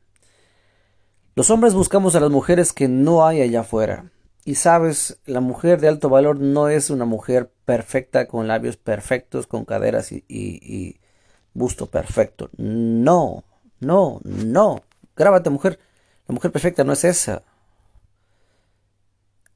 Los 1.34 1.48
hombres 1.48 1.72
buscamos 1.72 2.14
a 2.16 2.20
las 2.20 2.30
mujeres 2.30 2.74
que 2.74 2.86
no 2.86 3.26
hay 3.26 3.40
allá 3.40 3.60
afuera. 3.60 4.10
Y 4.44 4.56
sabes, 4.56 5.20
la 5.24 5.40
mujer 5.40 5.80
de 5.80 5.88
alto 5.88 6.10
valor 6.10 6.38
no 6.38 6.68
es 6.68 6.90
una 6.90 7.06
mujer 7.06 7.50
perfecta 7.64 8.28
con 8.28 8.46
labios 8.46 8.76
perfectos, 8.76 9.46
con 9.46 9.64
caderas 9.64 10.12
y, 10.12 10.24
y 10.28 11.00
busto 11.54 11.86
perfecto. 11.86 12.50
No, 12.58 13.44
no, 13.80 14.20
no. 14.22 14.82
Grábate 15.16 15.48
mujer. 15.48 15.78
La 16.28 16.34
mujer 16.34 16.52
perfecta 16.52 16.84
no 16.84 16.92
es 16.92 17.04
esa. 17.04 17.42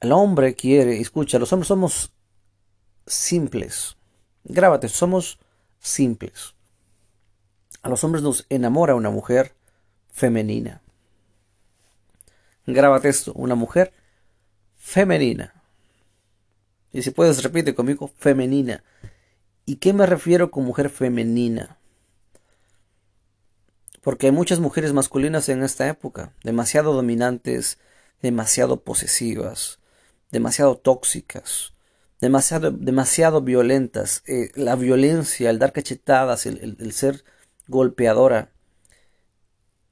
El 0.01 0.11
hombre 0.11 0.55
quiere, 0.55 0.99
escucha, 0.99 1.37
los 1.37 1.53
hombres 1.53 1.67
somos 1.67 2.11
simples. 3.05 3.95
Grábate, 4.43 4.89
somos 4.89 5.37
simples. 5.79 6.55
A 7.83 7.89
los 7.89 8.03
hombres 8.03 8.23
nos 8.23 8.47
enamora 8.49 8.95
una 8.95 9.11
mujer 9.11 9.53
femenina. 10.11 10.81
Grábate 12.65 13.09
esto, 13.09 13.31
una 13.33 13.53
mujer 13.53 13.93
femenina. 14.75 15.53
Y 16.91 17.03
si 17.03 17.11
puedes, 17.11 17.43
repite 17.43 17.75
conmigo, 17.75 18.11
femenina. 18.17 18.83
¿Y 19.67 19.75
qué 19.75 19.93
me 19.93 20.07
refiero 20.07 20.49
con 20.49 20.65
mujer 20.65 20.89
femenina? 20.89 21.77
Porque 24.01 24.25
hay 24.25 24.31
muchas 24.31 24.59
mujeres 24.59 24.93
masculinas 24.93 25.47
en 25.49 25.61
esta 25.61 25.87
época, 25.87 26.33
demasiado 26.43 26.93
dominantes, 26.93 27.77
demasiado 28.21 28.81
posesivas, 28.81 29.79
demasiado 30.31 30.77
tóxicas, 30.77 31.73
demasiado, 32.19 32.71
demasiado 32.71 33.41
violentas. 33.41 34.23
Eh, 34.27 34.51
la 34.55 34.75
violencia, 34.75 35.49
el 35.49 35.59
dar 35.59 35.73
cachetadas, 35.73 36.45
el 36.45 36.91
ser 36.93 37.23
golpeadora, 37.67 38.51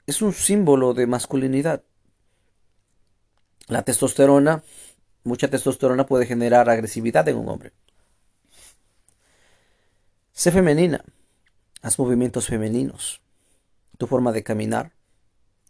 es 0.06 0.22
un 0.22 0.32
símbolo 0.32 0.92
de 0.92 1.06
masculinidad. 1.06 1.84
La 3.68 3.82
testosterona, 3.82 4.64
mucha 5.22 5.48
testosterona 5.48 6.04
puede 6.04 6.26
generar 6.26 6.68
agresividad 6.68 7.28
en 7.28 7.36
un 7.36 7.48
hombre. 7.48 7.72
Sé 10.32 10.50
femenina, 10.50 11.04
haz 11.82 11.98
movimientos 11.98 12.46
femeninos, 12.46 13.20
tu 13.98 14.06
forma 14.08 14.32
de 14.32 14.42
caminar, 14.42 14.92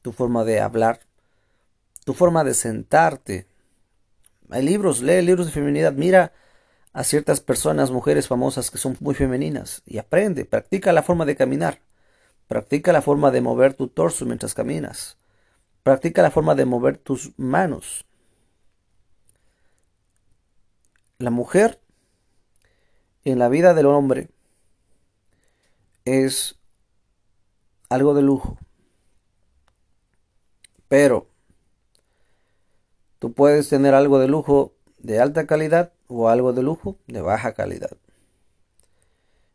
tu 0.01 0.13
forma 0.13 0.45
de 0.45 0.61
hablar, 0.61 1.01
tu 2.05 2.15
forma 2.15 2.43
de 2.45 2.55
sentarte. 2.55 3.47
Hay 4.51 4.63
libros, 4.63 5.01
lee 5.01 5.23
libros 5.23 5.47
de 5.47 5.53
feminidad, 5.53 5.93
mira 5.93 6.33
a 6.93 7.05
ciertas 7.05 7.41
personas, 7.41 7.91
mujeres 7.91 8.27
famosas 8.27 8.71
que 8.71 8.79
son 8.79 8.97
muy 9.01 9.15
femeninas 9.15 9.83
y 9.87 9.99
aprende, 9.99 10.45
practica 10.45 10.93
la 10.93 11.03
forma 11.03 11.25
de 11.25 11.37
caminar, 11.37 11.81
practica 12.49 12.93
la 12.93 13.03
forma 13.03 13.31
de 13.31 13.41
mover 13.41 13.75
tu 13.75 13.89
torso 13.89 14.27
mientras 14.27 14.55
caminas, 14.55 15.17
practica 15.85 16.23
la 16.23 16.33
forma 16.33 16.55
de 16.57 16.65
mover 16.65 16.99
tus 16.99 17.33
manos. 17.39 18.07
La 21.19 21.31
mujer 21.31 21.81
en 23.25 23.39
la 23.39 23.49
vida 23.49 23.75
del 23.75 23.87
hombre 23.87 24.31
es 26.05 26.59
algo 27.89 28.15
de 28.15 28.23
lujo. 28.23 28.59
Pero 30.89 31.30
tú 33.21 33.33
puedes 33.33 33.69
tener 33.69 33.95
algo 33.95 34.19
de 34.19 34.27
lujo 34.27 34.75
de 34.99 35.21
alta 35.21 35.47
calidad 35.47 35.93
o 36.09 36.29
algo 36.29 36.53
de 36.53 36.65
lujo 36.65 36.99
de 37.07 37.21
baja 37.21 37.55
calidad. 37.55 37.97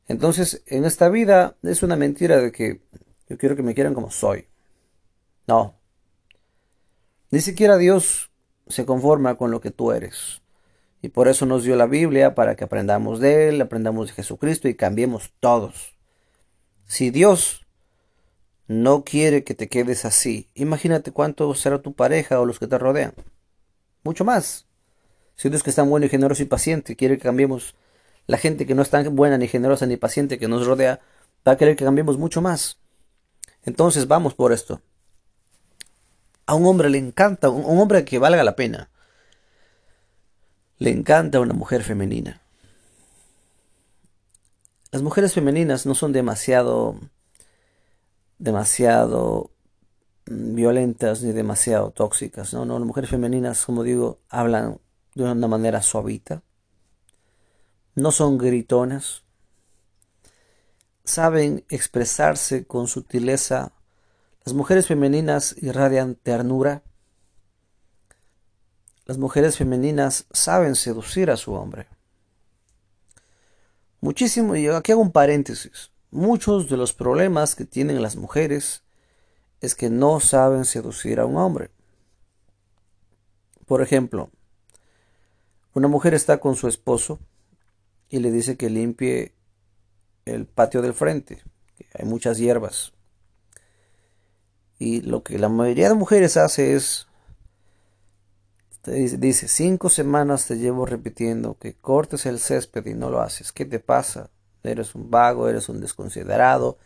Entonces, 0.07 0.63
en 0.67 0.85
esta 0.85 1.09
vida 1.09 1.57
es 1.63 1.83
una 1.83 1.97
mentira 1.97 2.37
de 2.37 2.51
que 2.51 2.81
yo 3.27 3.37
quiero 3.37 3.55
que 3.55 3.63
me 3.63 3.73
quieran 3.73 3.93
como 3.93 4.11
soy. 4.11 4.47
No. 5.47 5.75
Ni 7.31 7.41
siquiera 7.41 7.77
Dios 7.77 8.31
se 8.67 8.85
conforma 8.85 9.35
con 9.35 9.51
lo 9.51 9.61
que 9.61 9.71
tú 9.71 9.91
eres. 9.91 10.41
Y 11.01 11.09
por 11.09 11.27
eso 11.27 11.45
nos 11.45 11.63
dio 11.63 11.75
la 11.75 11.87
Biblia 11.87 12.35
para 12.35 12.55
que 12.55 12.63
aprendamos 12.63 13.19
de 13.19 13.49
Él, 13.49 13.61
aprendamos 13.61 14.07
de 14.07 14.13
Jesucristo 14.13 14.67
y 14.67 14.75
cambiemos 14.75 15.33
todos. 15.39 15.97
Si 16.85 17.09
Dios 17.09 17.65
no 18.67 19.03
quiere 19.03 19.43
que 19.43 19.55
te 19.55 19.69
quedes 19.69 20.05
así, 20.05 20.49
imagínate 20.53 21.11
cuánto 21.11 21.53
será 21.55 21.81
tu 21.81 21.93
pareja 21.93 22.39
o 22.39 22.45
los 22.45 22.59
que 22.59 22.67
te 22.67 22.77
rodean. 22.77 23.13
Mucho 24.05 24.23
más. 24.23 24.67
Si 25.35 25.49
Dios 25.49 25.63
que 25.63 25.71
es 25.71 25.75
tan 25.75 25.89
bueno 25.89 26.05
y 26.05 26.09
generoso 26.09 26.43
y 26.43 26.45
paciente 26.45 26.95
quiere 26.95 27.17
que 27.17 27.23
cambiemos, 27.23 27.75
la 28.27 28.37
gente 28.37 28.67
que 28.67 28.75
no 28.75 28.83
es 28.83 28.89
tan 28.91 29.15
buena 29.15 29.37
ni 29.37 29.47
generosa 29.47 29.87
ni 29.87 29.97
paciente 29.97 30.37
que 30.37 30.47
nos 30.47 30.65
rodea, 30.65 31.01
va 31.45 31.53
a 31.53 31.57
querer 31.57 31.75
que 31.75 31.83
cambiemos 31.83 32.19
mucho 32.19 32.39
más. 32.39 32.77
Entonces 33.63 34.07
vamos 34.07 34.35
por 34.35 34.53
esto. 34.53 34.79
A 36.45 36.53
un 36.53 36.67
hombre 36.67 36.91
le 36.91 36.99
encanta, 36.99 37.49
un 37.49 37.79
hombre 37.79 38.05
que 38.05 38.19
valga 38.19 38.43
la 38.43 38.55
pena, 38.55 38.91
le 40.77 40.91
encanta 40.91 41.39
una 41.39 41.55
mujer 41.55 41.81
femenina. 41.81 42.41
Las 44.91 45.01
mujeres 45.01 45.33
femeninas 45.33 45.87
no 45.87 45.95
son 45.95 46.13
demasiado, 46.13 46.99
demasiado 48.37 49.49
violentas 50.25 51.21
ni 51.21 51.31
demasiado 51.31 51.91
tóxicas. 51.91 52.53
No, 52.53 52.65
no, 52.65 52.79
las 52.79 52.87
mujeres 52.87 53.09
femeninas, 53.09 53.65
como 53.65 53.83
digo, 53.83 54.19
hablan 54.29 54.79
de 55.13 55.23
una 55.23 55.47
manera 55.47 55.81
suavita. 55.81 56.43
No 57.95 58.11
son 58.11 58.37
gritonas. 58.37 59.23
Saben 61.03 61.63
expresarse 61.69 62.65
con 62.65 62.87
sutileza. 62.87 63.71
Las 64.43 64.53
mujeres 64.53 64.87
femeninas 64.87 65.55
irradian 65.61 66.15
ternura. 66.15 66.83
Las 69.05 69.17
mujeres 69.17 69.57
femeninas 69.57 70.25
saben 70.31 70.75
seducir 70.75 71.29
a 71.29 71.37
su 71.37 71.53
hombre. 71.53 71.87
Muchísimo, 74.01 74.55
y 74.55 74.67
aquí 74.67 74.91
hago 74.91 75.01
un 75.01 75.11
paréntesis. 75.11 75.91
Muchos 76.11 76.69
de 76.69 76.77
los 76.77 76.93
problemas 76.93 77.55
que 77.55 77.65
tienen 77.65 78.01
las 78.01 78.15
mujeres 78.15 78.84
es 79.65 79.75
que 79.75 79.89
no 79.89 80.19
saben 80.19 80.65
seducir 80.65 81.19
a 81.19 81.25
un 81.25 81.37
hombre. 81.37 81.69
Por 83.65 83.81
ejemplo, 83.81 84.29
una 85.73 85.87
mujer 85.87 86.13
está 86.13 86.39
con 86.39 86.55
su 86.55 86.67
esposo 86.67 87.19
y 88.09 88.19
le 88.19 88.31
dice 88.31 88.57
que 88.57 88.69
limpie 88.69 89.33
el 90.25 90.45
patio 90.45 90.81
del 90.81 90.93
frente, 90.93 91.41
que 91.77 91.87
hay 91.93 92.05
muchas 92.05 92.37
hierbas. 92.37 92.93
Y 94.77 95.01
lo 95.01 95.23
que 95.23 95.39
la 95.39 95.49
mayoría 95.49 95.89
de 95.89 95.95
mujeres 95.95 96.37
hace 96.37 96.75
es 96.75 97.07
dice, 98.91 99.47
cinco 99.47 99.89
semanas 99.89 100.45
te 100.45 100.57
llevo 100.57 100.85
repitiendo 100.85 101.57
que 101.57 101.73
cortes 101.73 102.25
el 102.25 102.39
césped 102.39 102.85
y 102.85 102.93
no 102.93 103.09
lo 103.09 103.21
haces. 103.21 103.51
¿Qué 103.51 103.65
te 103.65 103.79
pasa? 103.79 104.29
Eres 104.63 104.95
un 104.95 105.09
vago, 105.09 105.49
eres 105.49 105.69
un 105.69 105.79
desconsiderado, 105.79 106.77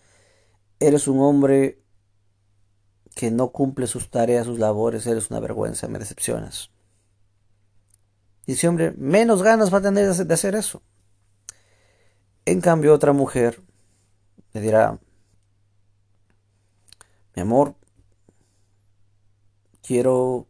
eres 0.80 1.08
un 1.08 1.20
hombre 1.22 1.80
que 3.19 3.32
no 3.32 3.49
cumple 3.49 3.86
sus 3.86 4.10
tareas, 4.10 4.45
sus 4.45 4.60
labores, 4.60 5.05
eres 5.05 5.29
una 5.29 5.41
vergüenza, 5.41 5.89
me 5.89 5.99
decepcionas. 5.99 6.71
Dice, 8.47 8.69
hombre, 8.69 8.93
menos 8.95 9.43
ganas 9.43 9.73
va 9.73 9.79
a 9.79 9.82
tener 9.82 10.10
de 10.10 10.34
hacer 10.34 10.55
eso. 10.55 10.82
En 12.45 12.62
cambio, 12.62 12.93
otra 12.93 13.12
mujer 13.12 13.62
le 14.53 14.62
dirá, 14.62 14.99
mi 17.36 17.41
amor, 17.41 17.75
quiero 19.84 20.47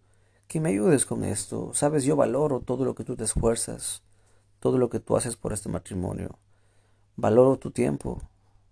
que 0.47 0.59
me 0.59 0.69
ayudes 0.69 1.07
con 1.07 1.23
esto. 1.23 1.71
Sabes, 1.73 2.03
yo 2.03 2.15
valoro 2.15 2.59
todo 2.59 2.85
lo 2.85 2.93
que 2.93 3.03
tú 3.03 3.15
te 3.15 3.23
esfuerzas, 3.23 4.03
todo 4.59 4.77
lo 4.77 4.91
que 4.91 4.99
tú 4.99 5.17
haces 5.17 5.35
por 5.35 5.53
este 5.53 5.69
matrimonio. 5.69 6.37
Valoro 7.15 7.57
tu 7.57 7.71
tiempo. 7.71 8.21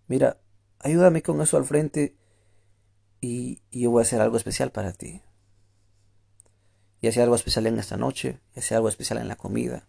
Mira, 0.07 0.37
ayúdame 0.77 1.23
con 1.23 1.41
eso 1.41 1.57
al 1.57 1.65
frente 1.65 2.15
y, 3.21 3.61
yo 3.71 3.91
voy 3.91 4.01
a 4.01 4.03
hacer 4.03 4.21
algo 4.21 4.37
especial 4.37 4.71
para 4.71 4.93
ti. 4.93 5.21
Y 7.01 7.07
hacer 7.07 7.23
algo 7.23 7.35
especial 7.35 7.67
en 7.67 7.77
esta 7.77 7.97
noche, 7.97 8.39
hacer 8.55 8.77
algo 8.77 8.89
especial 8.89 9.19
en 9.19 9.27
la 9.27 9.35
comida, 9.35 9.87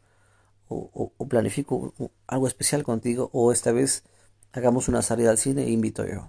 o, 0.68 1.12
o 1.16 1.28
planifico 1.28 1.94
algo 2.26 2.46
especial 2.46 2.84
contigo, 2.84 3.30
o 3.32 3.52
esta 3.52 3.72
vez 3.72 4.04
hagamos 4.52 4.88
una 4.88 5.02
salida 5.02 5.30
al 5.30 5.38
cine 5.38 5.64
e 5.64 5.70
invito 5.70 6.06
yo. 6.06 6.28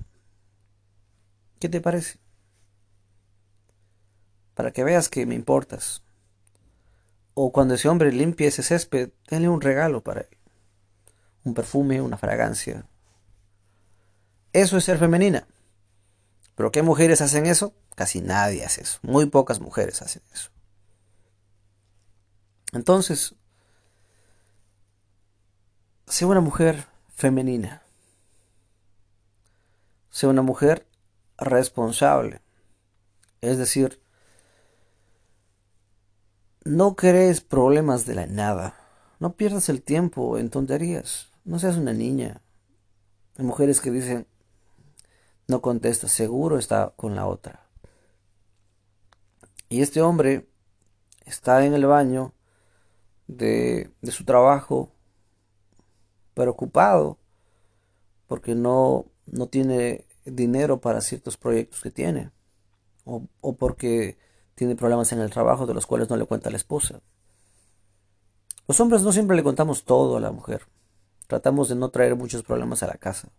¿Qué 1.60 1.68
te 1.68 1.82
parece? 1.82 2.20
para 4.60 4.72
que 4.72 4.84
veas 4.84 5.08
que 5.08 5.26
me 5.26 5.36
importas. 5.36 6.04
O 7.34 7.54
cuando 7.54 7.76
ese 7.76 7.88
hombre 7.88 8.12
limpie 8.12 8.48
ese 8.48 8.62
césped, 8.62 9.12
denle 9.30 9.48
un 9.48 9.62
regalo 9.62 10.04
para 10.04 10.20
él. 10.20 10.38
Un 11.46 11.54
perfume, 11.54 12.02
una 12.02 12.18
fragancia. 12.18 12.86
Eso 14.52 14.76
es 14.76 14.84
ser 14.84 14.98
femenina. 14.98 15.48
¿Pero 16.60 16.74
qué 16.74 16.82
mujeres 16.84 17.22
hacen 17.22 17.46
eso? 17.46 17.74
Casi 17.96 18.20
nadie 18.20 18.66
hace 18.66 18.82
eso. 18.82 19.00
Muy 19.02 19.28
pocas 19.28 19.62
mujeres 19.62 20.02
hacen 20.02 20.22
eso. 20.34 20.50
Entonces, 22.74 23.34
sea 26.06 26.28
una 26.28 26.42
mujer 26.42 26.84
femenina. 27.16 27.82
Sea 30.10 30.28
una 30.28 30.42
mujer 30.42 30.86
responsable. 31.38 32.42
Es 33.40 33.58
decir, 33.58 34.02
no 36.66 36.98
crees 36.98 37.40
problemas 37.40 38.06
de 38.06 38.16
la 38.16 38.26
nada. 38.26 38.76
No 39.20 39.32
pierdas 39.38 39.70
el 39.70 39.82
tiempo 39.82 40.38
en 40.38 40.50
tonterías. 40.50 41.30
No 41.46 41.58
seas 41.58 41.78
una 41.78 41.94
niña. 41.94 42.42
Hay 43.38 43.46
mujeres 43.46 43.80
que 43.80 43.92
dicen, 43.92 44.28
no 45.50 45.62
contesta, 45.62 46.08
seguro 46.08 46.58
está 46.58 46.94
con 46.96 47.16
la 47.16 47.26
otra. 47.26 47.66
Y 49.68 49.82
este 49.82 50.02
hombre 50.02 50.48
está 51.26 51.66
en 51.66 51.74
el 51.74 51.86
baño 51.86 52.34
de, 53.28 53.92
su 54.04 54.26
trabajo, 54.26 54.92
preocupado, 56.34 57.18
porque 58.28 58.56
no, 58.56 59.06
no 59.26 59.48
tiene 59.48 60.06
dinero 60.26 60.80
para 60.82 61.02
ciertos 61.02 61.38
proyectos 61.38 61.82
que 61.82 61.92
tiene, 61.92 62.32
o, 63.06 63.24
o 63.42 63.56
porque 63.56 64.18
tiene 64.56 64.76
problemas 64.76 65.12
en 65.14 65.20
el 65.20 65.32
trabajo 65.32 65.66
de 65.66 65.74
los 65.74 65.86
cuales 65.86 66.10
no 66.10 66.18
le 66.18 66.26
cuenta 66.26 66.50
la 66.50 66.58
esposa. 66.58 67.02
Los 68.68 68.80
hombres 68.80 69.02
no 69.02 69.12
siempre 69.12 69.36
le 69.36 69.44
contamos 69.44 69.84
todo 69.84 70.18
a 70.18 70.20
la 70.20 70.32
mujer. 70.32 70.68
Tratamos 71.26 71.70
de 71.70 71.76
no 71.76 71.90
traer 71.90 72.16
muchos 72.16 72.44
problemas 72.44 72.84
a 72.84 72.88
la 72.88 72.98
casa. 72.98 73.30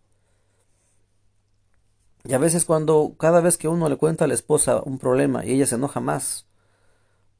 Y 2.23 2.33
a 2.33 2.37
veces 2.37 2.65
cuando 2.65 3.15
cada 3.17 3.41
vez 3.41 3.57
que 3.57 3.67
uno 3.67 3.89
le 3.89 3.97
cuenta 3.97 4.25
a 4.25 4.27
la 4.27 4.33
esposa 4.33 4.81
un 4.83 4.99
problema 4.99 5.45
y 5.45 5.51
ella 5.51 5.65
se 5.65 5.75
enoja 5.75 5.99
más, 5.99 6.45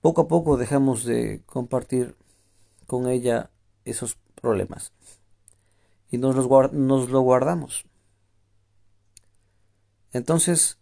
poco 0.01 0.21
a 0.21 0.27
poco 0.27 0.57
dejamos 0.57 1.05
de 1.05 1.43
compartir 1.45 2.15
con 2.87 3.07
ella 3.07 3.51
esos 3.85 4.17
problemas 4.41 4.91
y 6.09 6.17
nos, 6.17 6.35
los 6.35 6.73
nos 6.73 7.09
lo 7.09 7.21
guardamos. 7.21 7.85
Entonces, 10.11 10.77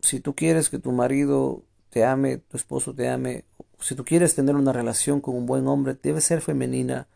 si 0.00 0.20
tú 0.20 0.34
quieres 0.34 0.68
que 0.68 0.78
tu 0.78 0.92
marido 0.92 1.64
te 1.90 2.04
ame, 2.04 2.38
tu 2.38 2.56
esposo 2.56 2.94
te 2.94 3.08
ame, 3.08 3.44
si 3.80 3.94
tú 3.94 4.04
quieres 4.04 4.34
tener 4.34 4.54
una 4.54 4.72
relación 4.72 5.20
con 5.20 5.34
un 5.34 5.46
buen 5.46 5.66
hombre, 5.66 5.98
debe 6.00 6.20
ser 6.20 6.40
femenina, 6.40 7.08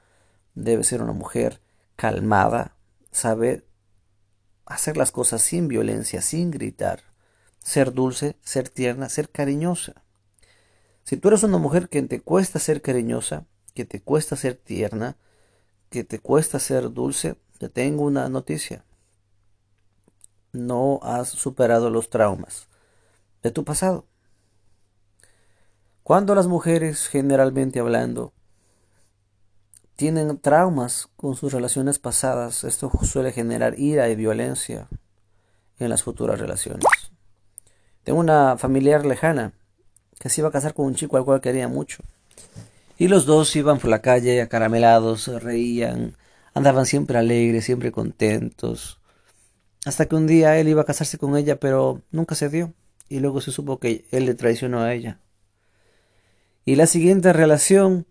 debe 0.54 0.82
ser 0.84 1.02
una 1.02 1.12
mujer 1.12 1.60
calmada, 1.96 2.76
saber 3.12 3.67
hacer 4.68 4.96
las 4.96 5.10
cosas 5.10 5.42
sin 5.42 5.66
violencia, 5.68 6.22
sin 6.22 6.50
gritar, 6.50 7.02
ser 7.58 7.92
dulce, 7.92 8.36
ser 8.42 8.68
tierna, 8.68 9.08
ser 9.08 9.30
cariñosa. 9.30 10.02
Si 11.04 11.16
tú 11.16 11.28
eres 11.28 11.42
una 11.42 11.58
mujer 11.58 11.88
que 11.88 12.02
te 12.02 12.20
cuesta 12.20 12.58
ser 12.58 12.82
cariñosa, 12.82 13.46
que 13.74 13.84
te 13.84 14.02
cuesta 14.02 14.36
ser 14.36 14.54
tierna, 14.54 15.16
que 15.88 16.04
te 16.04 16.18
cuesta 16.18 16.58
ser 16.58 16.92
dulce, 16.92 17.36
te 17.58 17.68
tengo 17.68 18.04
una 18.04 18.28
noticia. 18.28 18.84
No 20.52 21.00
has 21.02 21.28
superado 21.30 21.88
los 21.88 22.10
traumas 22.10 22.68
de 23.42 23.50
tu 23.50 23.64
pasado. 23.64 24.06
Cuando 26.02 26.34
las 26.34 26.46
mujeres, 26.46 27.06
generalmente 27.08 27.80
hablando, 27.80 28.32
tienen 29.98 30.38
traumas 30.38 31.08
con 31.16 31.34
sus 31.34 31.52
relaciones 31.52 31.98
pasadas, 31.98 32.62
esto 32.62 32.88
suele 33.02 33.32
generar 33.32 33.76
ira 33.80 34.08
y 34.08 34.14
violencia 34.14 34.86
en 35.80 35.88
las 35.88 36.04
futuras 36.04 36.38
relaciones. 36.38 36.84
Tengo 38.04 38.20
una 38.20 38.56
familiar 38.58 39.04
lejana 39.04 39.54
que 40.20 40.28
se 40.28 40.40
iba 40.40 40.50
a 40.50 40.52
casar 40.52 40.72
con 40.72 40.86
un 40.86 40.94
chico 40.94 41.16
al 41.16 41.24
cual 41.24 41.40
quería 41.40 41.66
mucho. 41.66 42.04
Y 42.96 43.08
los 43.08 43.26
dos 43.26 43.56
iban 43.56 43.80
por 43.80 43.90
la 43.90 44.00
calle 44.00 44.40
acaramelados, 44.40 45.26
reían, 45.42 46.16
andaban 46.54 46.86
siempre 46.86 47.18
alegres, 47.18 47.64
siempre 47.64 47.90
contentos. 47.90 49.00
Hasta 49.84 50.06
que 50.06 50.14
un 50.14 50.28
día 50.28 50.56
él 50.58 50.68
iba 50.68 50.82
a 50.82 50.86
casarse 50.86 51.18
con 51.18 51.36
ella, 51.36 51.58
pero 51.58 52.02
nunca 52.12 52.36
se 52.36 52.48
dio. 52.48 52.72
Y 53.08 53.18
luego 53.18 53.40
se 53.40 53.50
supo 53.50 53.80
que 53.80 54.04
él 54.12 54.26
le 54.26 54.34
traicionó 54.34 54.80
a 54.80 54.94
ella. 54.94 55.18
Y 56.64 56.76
la 56.76 56.86
siguiente 56.86 57.32
relación, 57.32 58.06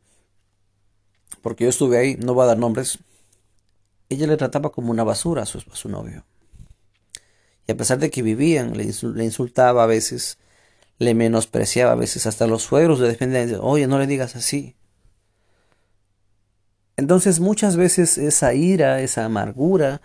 porque 1.41 1.65
yo 1.65 1.69
estuve 1.69 1.97
ahí, 1.97 2.15
no 2.15 2.33
voy 2.33 2.43
a 2.43 2.47
dar 2.47 2.57
nombres, 2.57 2.99
ella 4.09 4.27
le 4.27 4.37
trataba 4.37 4.71
como 4.71 4.91
una 4.91 5.03
basura 5.03 5.43
a 5.43 5.45
su, 5.45 5.59
su 5.59 5.89
novio. 5.89 6.25
Y 7.67 7.73
a 7.73 7.77
pesar 7.77 7.99
de 7.99 8.09
que 8.09 8.21
vivían, 8.21 8.77
le, 8.77 8.83
insultaba 9.23 9.83
a 9.83 9.87
veces, 9.87 10.37
le 10.99 11.13
menospreciaba 11.13 11.91
a 11.91 11.95
veces, 11.95 12.25
hasta 12.25 12.47
los 12.47 12.63
suegros 12.63 12.99
le 12.99 13.09
defendían, 13.09 13.59
oye, 13.61 13.87
no 13.87 13.99
le 13.99 14.07
digas 14.07 14.35
así. 14.37 14.75
Entonces 16.95 17.39
muchas 17.39 17.75
veces 17.75 18.17
esa 18.17 18.53
ira, 18.53 19.01
esa 19.01 19.25
amargura, 19.25 20.01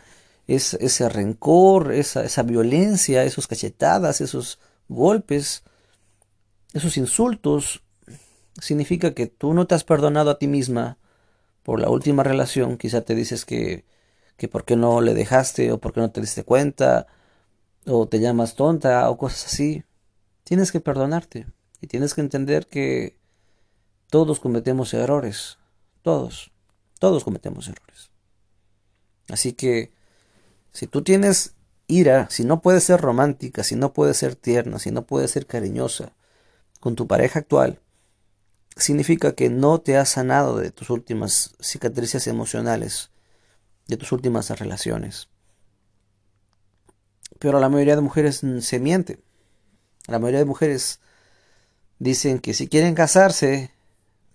ese 0.49 1.09
rencor, 1.09 1.93
esa, 1.93 2.25
esa 2.25 2.43
violencia, 2.43 3.25
esos 3.25 3.47
cachetadas, 3.47 4.21
esos 4.21 4.59
golpes, 4.89 5.63
esos 6.75 6.97
insultos, 6.97 7.83
significa 8.61 9.15
que 9.15 9.29
tú 9.29 9.55
no 9.55 9.67
te 9.67 9.75
has 9.75 9.85
perdonado 9.85 10.31
a 10.31 10.39
ti 10.39 10.49
misma 10.49 10.99
por 11.63 11.81
la 11.81 11.89
última 11.91 12.23
relación. 12.23 12.77
Quizá 12.77 13.03
te 13.03 13.15
dices 13.15 13.45
que, 13.45 13.85
que 14.37 14.49
por 14.49 14.65
qué 14.65 14.77
no 14.77 15.01
le 15.01 15.15
dejaste 15.15 15.73
o 15.73 15.79
por 15.79 15.93
qué 15.93 16.01
no 16.01 16.11
te 16.11 16.21
diste 16.21 16.45
cuenta 16.45 17.07
o 17.87 18.07
te 18.07 18.21
llamas 18.21 18.55
tonta 18.55 19.09
o 19.11 19.19
cosas 19.19 19.47
así. 19.47 19.85
Tienes 20.45 20.73
que 20.73 20.81
perdonarte 20.81 21.47
y 21.81 21.87
tienes 21.87 22.15
que 22.15 22.21
entender 22.21 22.67
que 22.67 23.19
todos 24.09 24.41
cometemos 24.41 24.95
errores. 24.95 25.59
Todos. 26.03 26.53
Todos 26.99 27.25
cometemos 27.25 27.69
errores. 27.69 28.11
Así 29.29 29.53
que 29.53 29.93
si 30.73 30.87
tú 30.87 31.03
tienes 31.03 31.55
ira, 31.87 32.29
si 32.31 32.45
no 32.45 32.63
puedes 32.63 32.85
ser 32.85 33.01
romántica, 33.01 33.65
si 33.65 33.77
no 33.77 33.93
puedes 33.93 34.17
ser 34.17 34.35
tierna, 34.37 34.79
si 34.79 34.91
no 34.91 35.07
puedes 35.07 35.31
ser 35.31 35.47
cariñosa 35.47 36.13
con 36.81 36.97
tu 36.97 37.07
pareja 37.07 37.41
actual, 37.41 37.81
significa 38.77 39.35
que 39.35 39.51
no 39.51 39.81
te 39.81 39.97
has 39.97 40.11
sanado 40.11 40.59
de 40.59 40.71
tus 40.71 40.91
últimas 40.91 41.55
cicatrices 41.61 42.27
emocionales, 42.27 43.11
de 43.87 43.97
tus 43.97 44.13
últimas 44.13 44.51
relaciones. 44.59 45.29
Pero 47.39 47.61
la 47.61 47.69
mayoría 47.69 47.97
de 47.97 48.03
mujeres 48.03 48.43
se 48.61 48.79
miente. 48.81 49.19
La 50.07 50.19
mayoría 50.19 50.41
de 50.41 50.47
mujeres 50.47 51.01
dicen 51.99 52.39
que 52.39 52.55
si 52.55 52.69
quieren 52.69 52.95
casarse, 52.95 53.71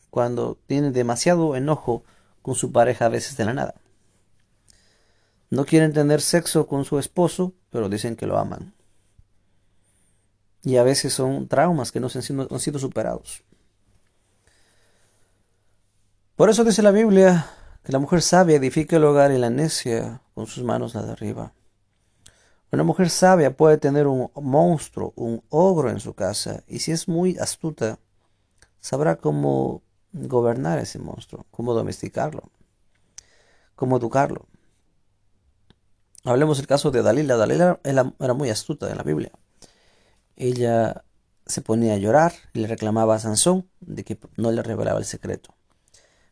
cuando 0.10 0.58
tienen 0.67 0.93
demasiado 0.93 1.56
enojo 1.56 2.04
con 2.41 2.56
su 2.56 2.71
pareja 2.71 3.06
a 3.06 3.10
veces 3.10 3.38
de 3.38 3.45
la 3.45 3.54
nada. 3.54 3.76
No 5.50 5.65
quieren 5.65 5.93
tener 5.93 6.21
sexo 6.21 6.67
con 6.67 6.86
su 6.86 7.00
esposo, 7.00 7.54
pero 7.69 7.89
dicen 7.89 8.15
que 8.15 8.26
lo 8.26 8.38
aman. 8.38 8.73
Y 10.63 10.78
a 10.78 10.84
veces 10.84 11.13
son 11.13 11.47
traumas 11.47 11.91
que 11.91 12.00
no 12.00 12.08
han 12.08 12.60
sido, 12.60 12.80
superados. 12.80 13.43
Por 16.38 16.52
eso 16.52 16.63
dice 16.63 16.84
la 16.84 16.91
Biblia 16.91 17.47
que 17.84 17.91
la 17.91 17.97
mujer 17.97 18.21
sabia 18.21 18.58
edifica 18.58 18.97
el 18.97 19.06
hogar 19.06 19.32
y 19.32 19.39
la 19.39 19.50
necia 19.50 20.21
con 20.36 20.45
sus 20.45 20.63
manos 20.63 20.93
la 20.93 21.02
derriba. 21.02 21.52
Una 22.71 22.84
mujer 22.84 23.10
sabia 23.10 23.58
puede 23.58 23.80
tener 23.80 24.06
un 24.06 24.30
monstruo, 24.36 25.13
un 25.15 25.41
ogro 25.50 25.89
en 25.89 26.00
su 26.00 26.13
casa, 26.13 26.63
y 26.67 26.78
si 26.78 26.91
es 26.91 27.08
muy 27.08 27.39
astuta, 27.39 27.97
sabrá 28.80 29.15
cómo 29.15 29.82
gobernar 30.13 30.78
ese 30.78 31.00
monstruo, 31.00 31.47
cómo 31.50 31.73
domesticarlo, 31.73 32.52
cómo 33.76 33.97
educarlo. 33.97 34.45
Hablemos 36.23 36.58
del 36.58 36.67
caso 36.67 36.91
de 36.91 37.02
Dalila. 37.02 37.36
Dalila 37.36 37.80
era 37.84 38.34
muy 38.36 38.52
astuta 38.52 38.91
en 38.91 38.97
la 38.97 39.04
Biblia. 39.04 39.32
Ella 40.36 41.04
se 41.47 41.63
ponía 41.63 41.95
a 41.95 41.97
llorar 41.97 42.34
y 42.54 42.60
le 42.60 42.67
reclamaba 42.67 43.15
a 43.15 43.19
Sansón 43.19 43.67
de 43.80 44.04
que 44.04 44.19
no 44.36 44.52
le 44.52 44.62
revelaba 44.62 45.00
el 45.00 45.06
secreto. 45.06 45.57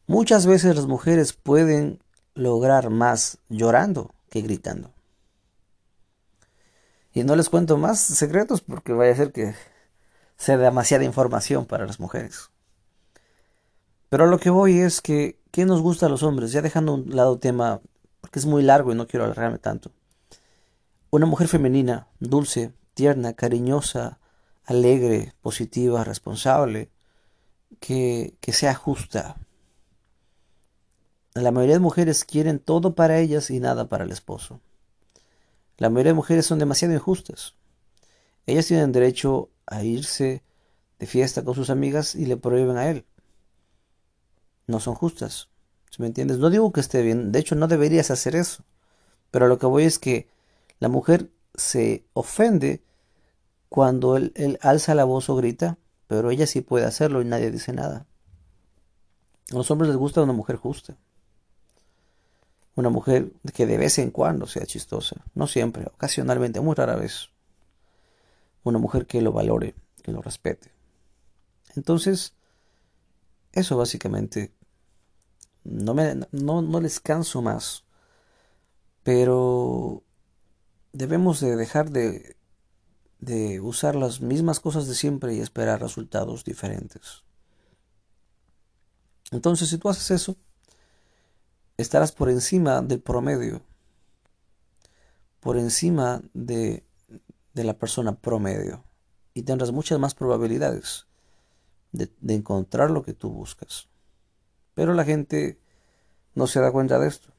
Muchas 0.08 0.46
veces 0.46 0.76
las 0.76 0.86
mujeres 0.86 1.34
pueden 1.34 2.00
lograr 2.36 2.89
más 2.89 3.39
llorando 3.50 4.13
que 4.30 4.41
gritando. 4.41 4.91
Y 7.12 7.24
no 7.24 7.36
les 7.36 7.50
cuento 7.50 7.78
más 7.78 8.00
secretos 8.00 8.62
porque 8.62 8.94
vaya 8.94 9.13
a 9.13 9.15
ser 9.15 9.32
que 9.32 9.56
sea 10.38 10.58
demasiada 10.58 11.06
información 11.06 11.65
para 11.65 11.86
las 11.88 12.00
mujeres. 12.00 12.52
Pero 14.10 14.28
lo 14.28 14.38
que 14.38 14.50
voy 14.50 14.80
es 14.80 15.02
que, 15.02 15.39
¿qué 15.52 15.65
nos 15.65 15.82
gusta 15.82 16.06
a 16.06 16.10
los 16.10 16.24
hombres? 16.24 16.52
Ya 16.52 16.62
dejando 16.62 16.91
a 16.91 16.96
un 16.96 17.15
lado 17.15 17.39
tema, 17.39 17.82
porque 18.22 18.39
es 18.39 18.46
muy 18.46 18.62
largo 18.62 18.91
y 18.91 18.96
no 18.96 19.08
quiero 19.08 19.26
alargarme 19.26 19.58
tanto. 19.58 19.91
Una 21.10 21.26
mujer 21.26 21.48
femenina, 21.48 22.10
dulce, 22.20 22.74
tierna, 22.94 23.34
cariñosa, 23.34 24.20
alegre, 24.65 25.34
positiva, 25.41 26.04
responsable, 26.04 26.91
que, 27.80 28.36
que 28.41 28.54
sea 28.54 28.76
justa, 28.76 29.38
la 31.41 31.52
mayoría 31.52 31.76
de 31.76 31.82
mujeres 31.82 32.24
quieren 32.24 32.60
todo 32.60 32.95
para 32.95 33.19
ellas 33.19 33.50
y 33.50 33.60
nada 33.60 33.89
para 33.89 34.06
el 34.06 34.12
esposo. 34.12 34.62
La 35.78 35.89
mayoría 35.89 36.12
de 36.12 36.15
mujeres 36.15 36.45
son 36.45 36.60
demasiado 36.60 36.94
injustas. 36.94 37.56
Ellas 38.46 38.67
tienen 38.67 38.94
derecho 38.94 39.50
a 39.65 39.83
irse 39.83 40.44
de 40.98 41.06
fiesta 41.06 41.44
con 41.44 41.54
sus 41.54 41.69
amigas 41.69 42.15
y 42.15 42.25
le 42.25 42.38
prohíben 42.38 42.77
a 42.77 42.90
él. 42.90 43.06
No 44.67 44.79
son 44.79 44.96
justas. 44.96 45.50
me 45.98 46.08
entiendes? 46.08 46.38
No 46.38 46.50
digo 46.50 46.71
que 46.71 46.79
esté 46.79 47.02
bien. 47.02 47.33
De 47.33 47.40
hecho, 47.40 47.56
no 47.56 47.67
deberías 47.67 48.12
hacer 48.12 48.36
eso. 48.38 48.63
Pero 49.29 49.50
lo 49.50 49.60
que 49.60 49.65
voy 49.65 49.83
es 49.83 50.00
que 50.00 50.29
la 50.79 50.88
mujer 50.88 51.31
se 51.56 52.06
ofende 52.13 52.81
cuando 53.67 54.15
él, 54.15 54.31
él 54.36 54.58
alza 54.62 54.96
la 54.96 55.04
voz 55.04 55.29
o 55.29 55.36
grita, 55.36 55.77
pero 56.08 56.31
ella 56.31 56.48
sí 56.48 56.62
puede 56.62 56.86
hacerlo 56.86 57.21
y 57.21 57.25
nadie 57.25 57.52
dice 57.52 57.73
nada. 57.73 58.06
A 59.52 59.56
los 59.56 59.69
hombres 59.69 59.90
les 59.90 59.98
gusta 59.98 60.23
una 60.23 60.33
mujer 60.33 60.56
justa. 60.56 60.98
Una 62.76 62.90
mujer 62.90 63.32
que 63.54 63.65
de 63.65 63.78
vez 63.78 63.98
en 64.00 64.12
cuando 64.12 64.48
sea 64.48 64.65
chistosa, 64.65 65.23
no 65.34 65.48
siempre, 65.48 65.86
ocasionalmente, 65.86 66.60
muy 66.60 66.76
rara 66.76 66.96
vez. 66.96 67.30
Una 68.63 68.80
mujer 68.80 69.06
que 69.06 69.21
lo 69.21 69.32
valore, 69.32 69.76
que 70.04 70.12
lo 70.12 70.21
respete. 70.21 70.71
Entonces, 71.76 72.34
eso 73.54 73.78
básicamente, 73.78 74.52
no, 75.63 75.94
me, 75.94 76.15
no, 76.32 76.62
no 76.62 76.82
les 76.82 77.00
canso 77.00 77.42
más, 77.42 77.86
pero 79.04 80.04
debemos 80.92 81.40
de 81.40 81.56
dejar 81.56 81.92
de, 81.92 82.36
de 83.19 83.60
usar 83.62 83.96
las 83.96 84.21
mismas 84.21 84.60
cosas 84.60 84.88
de 84.88 84.96
siempre 84.96 85.34
y 85.34 85.40
esperar 85.40 85.82
resultados 85.82 86.44
diferentes. 86.44 87.23
Entonces, 89.32 89.69
si 89.69 89.78
tú 89.78 89.90
haces 89.90 90.12
eso, 90.12 90.38
estarás 91.78 92.12
por 92.12 92.30
encima 92.30 92.82
del 92.82 93.02
promedio, 93.02 93.62
por 95.40 95.58
encima 95.58 96.21
de, 96.34 96.84
de 97.54 97.63
la 97.63 97.73
persona 97.78 98.15
promedio 98.15 98.84
y 99.34 99.44
tendrás 99.44 99.71
muchas 99.71 100.00
más 100.00 100.15
probabilidades 100.15 101.06
de, 101.92 102.10
encontrar 102.34 102.92
lo 102.92 103.04
que 103.04 103.13
tú 103.13 103.30
buscas. 103.30 103.88
Pero 104.73 104.94
la 104.94 105.06
gente 105.06 105.60
no 106.34 106.48
se 106.48 106.60
da 106.60 106.71
cuenta 106.71 107.00
de 107.00 107.08
esto. 107.08 107.30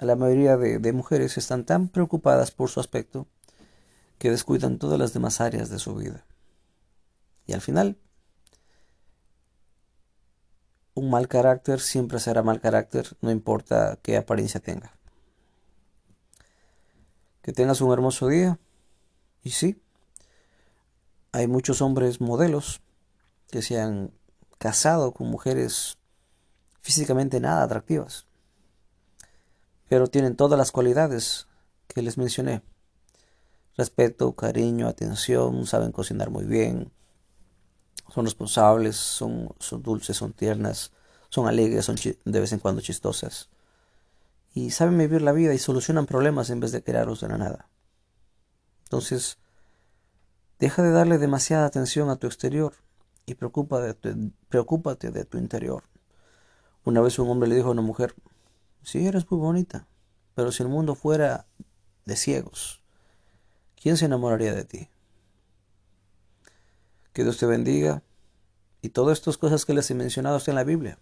La 0.00 0.16
mayoría 0.16 0.56
de, 0.56 0.92
mujeres 0.92 1.36
están 1.36 1.64
tan 1.64 1.88
preocupadas 1.88 2.50
por 2.50 2.70
su 2.70 2.80
aspecto 2.80 3.26
que 4.18 4.30
descuidan 4.30 4.78
todas 4.78 4.98
las 4.98 5.12
demás 5.12 5.40
áreas 5.40 5.70
de 5.70 5.78
su 5.78 5.94
vida. 5.94 6.24
Y 7.46 7.52
al 7.52 7.60
final, 7.60 7.98
un 11.00 11.10
mal 11.10 11.28
carácter 11.28 11.80
siempre 11.80 12.20
será 12.20 12.42
mal 12.42 12.60
carácter, 12.60 13.16
no 13.22 13.30
importa 13.30 13.98
qué 14.02 14.16
apariencia 14.16 14.60
tenga. 14.60 14.92
Que 17.42 17.52
tengas 17.52 17.80
un 17.80 17.92
hermoso 17.92 18.28
día. 18.28 18.58
Y 19.42 19.50
sí, 19.50 19.80
hay 21.32 21.46
muchos 21.46 21.80
hombres 21.80 22.20
modelos 22.20 22.82
que 23.50 23.62
se 23.62 23.80
han 23.80 24.12
casado 24.58 25.12
con 25.12 25.28
mujeres 25.28 25.96
físicamente 26.82 27.40
nada 27.40 27.62
atractivas, 27.62 28.26
pero 29.88 30.06
tienen 30.06 30.36
todas 30.36 30.58
las 30.58 30.70
cualidades 30.70 31.46
que 31.88 32.02
les 32.02 32.18
mencioné. 32.18 32.62
Respeto, 33.76 34.32
cariño, 34.34 34.88
atención, 34.88 35.66
saben 35.66 35.92
cocinar 35.92 36.28
muy 36.28 36.44
bien, 36.44 36.92
son 38.12 38.24
responsables, 38.24 38.96
son, 38.96 39.54
son 39.58 39.82
dulces, 39.82 40.16
son 40.16 40.32
tiernas, 40.32 40.92
son 41.28 41.46
alegres, 41.46 41.84
son 41.84 41.96
de 41.96 42.40
vez 42.40 42.52
en 42.52 42.58
cuando 42.58 42.80
chistosas. 42.80 43.48
Y 44.52 44.70
saben 44.70 44.98
vivir 44.98 45.22
la 45.22 45.32
vida 45.32 45.54
y 45.54 45.58
solucionan 45.58 46.06
problemas 46.06 46.50
en 46.50 46.60
vez 46.60 46.72
de 46.72 46.82
crearlos 46.82 47.20
de 47.20 47.28
la 47.28 47.38
nada. 47.38 47.68
Entonces, 48.84 49.38
deja 50.58 50.82
de 50.82 50.90
darle 50.90 51.18
demasiada 51.18 51.66
atención 51.66 52.10
a 52.10 52.16
tu 52.16 52.26
exterior 52.26 52.74
y 53.26 53.34
preocúpate 53.34 55.10
de 55.10 55.24
tu 55.24 55.38
interior. 55.38 55.84
Una 56.84 57.00
vez 57.00 57.18
un 57.18 57.30
hombre 57.30 57.48
le 57.48 57.54
dijo 57.56 57.68
a 57.68 57.72
una 57.72 57.82
mujer, 57.82 58.14
sí, 58.82 59.06
eres 59.06 59.30
muy 59.30 59.38
bonita, 59.38 59.86
pero 60.34 60.50
si 60.50 60.62
el 60.62 60.68
mundo 60.68 60.94
fuera 60.94 61.46
de 62.04 62.16
ciegos, 62.16 62.82
¿quién 63.80 63.96
se 63.96 64.06
enamoraría 64.06 64.54
de 64.54 64.64
ti? 64.64 64.88
Que 67.12 67.22
Dios 67.22 67.38
te 67.38 67.46
bendiga. 67.46 68.02
Y 68.82 68.90
todas 68.90 69.18
estas 69.18 69.36
cosas 69.36 69.64
que 69.64 69.74
les 69.74 69.90
he 69.90 69.94
mencionado 69.94 70.36
están 70.36 70.52
en 70.52 70.56
la 70.56 70.64
Biblia. 70.64 70.98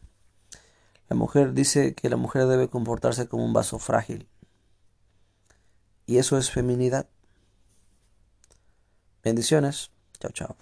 La 1.09 1.17
mujer 1.17 1.55
dice 1.55 1.95
que 1.95 2.11
la 2.11 2.17
mujer 2.17 2.47
debe 2.47 2.69
comportarse 2.69 3.29
como 3.29 3.45
un 3.45 3.53
vaso 3.53 3.79
frágil. 3.79 4.29
Y 6.07 6.19
eso 6.19 6.39
es 6.39 6.51
feminidad. 6.51 7.09
Bendiciones. 9.23 9.91
Chao, 10.19 10.33
chao. 10.33 10.57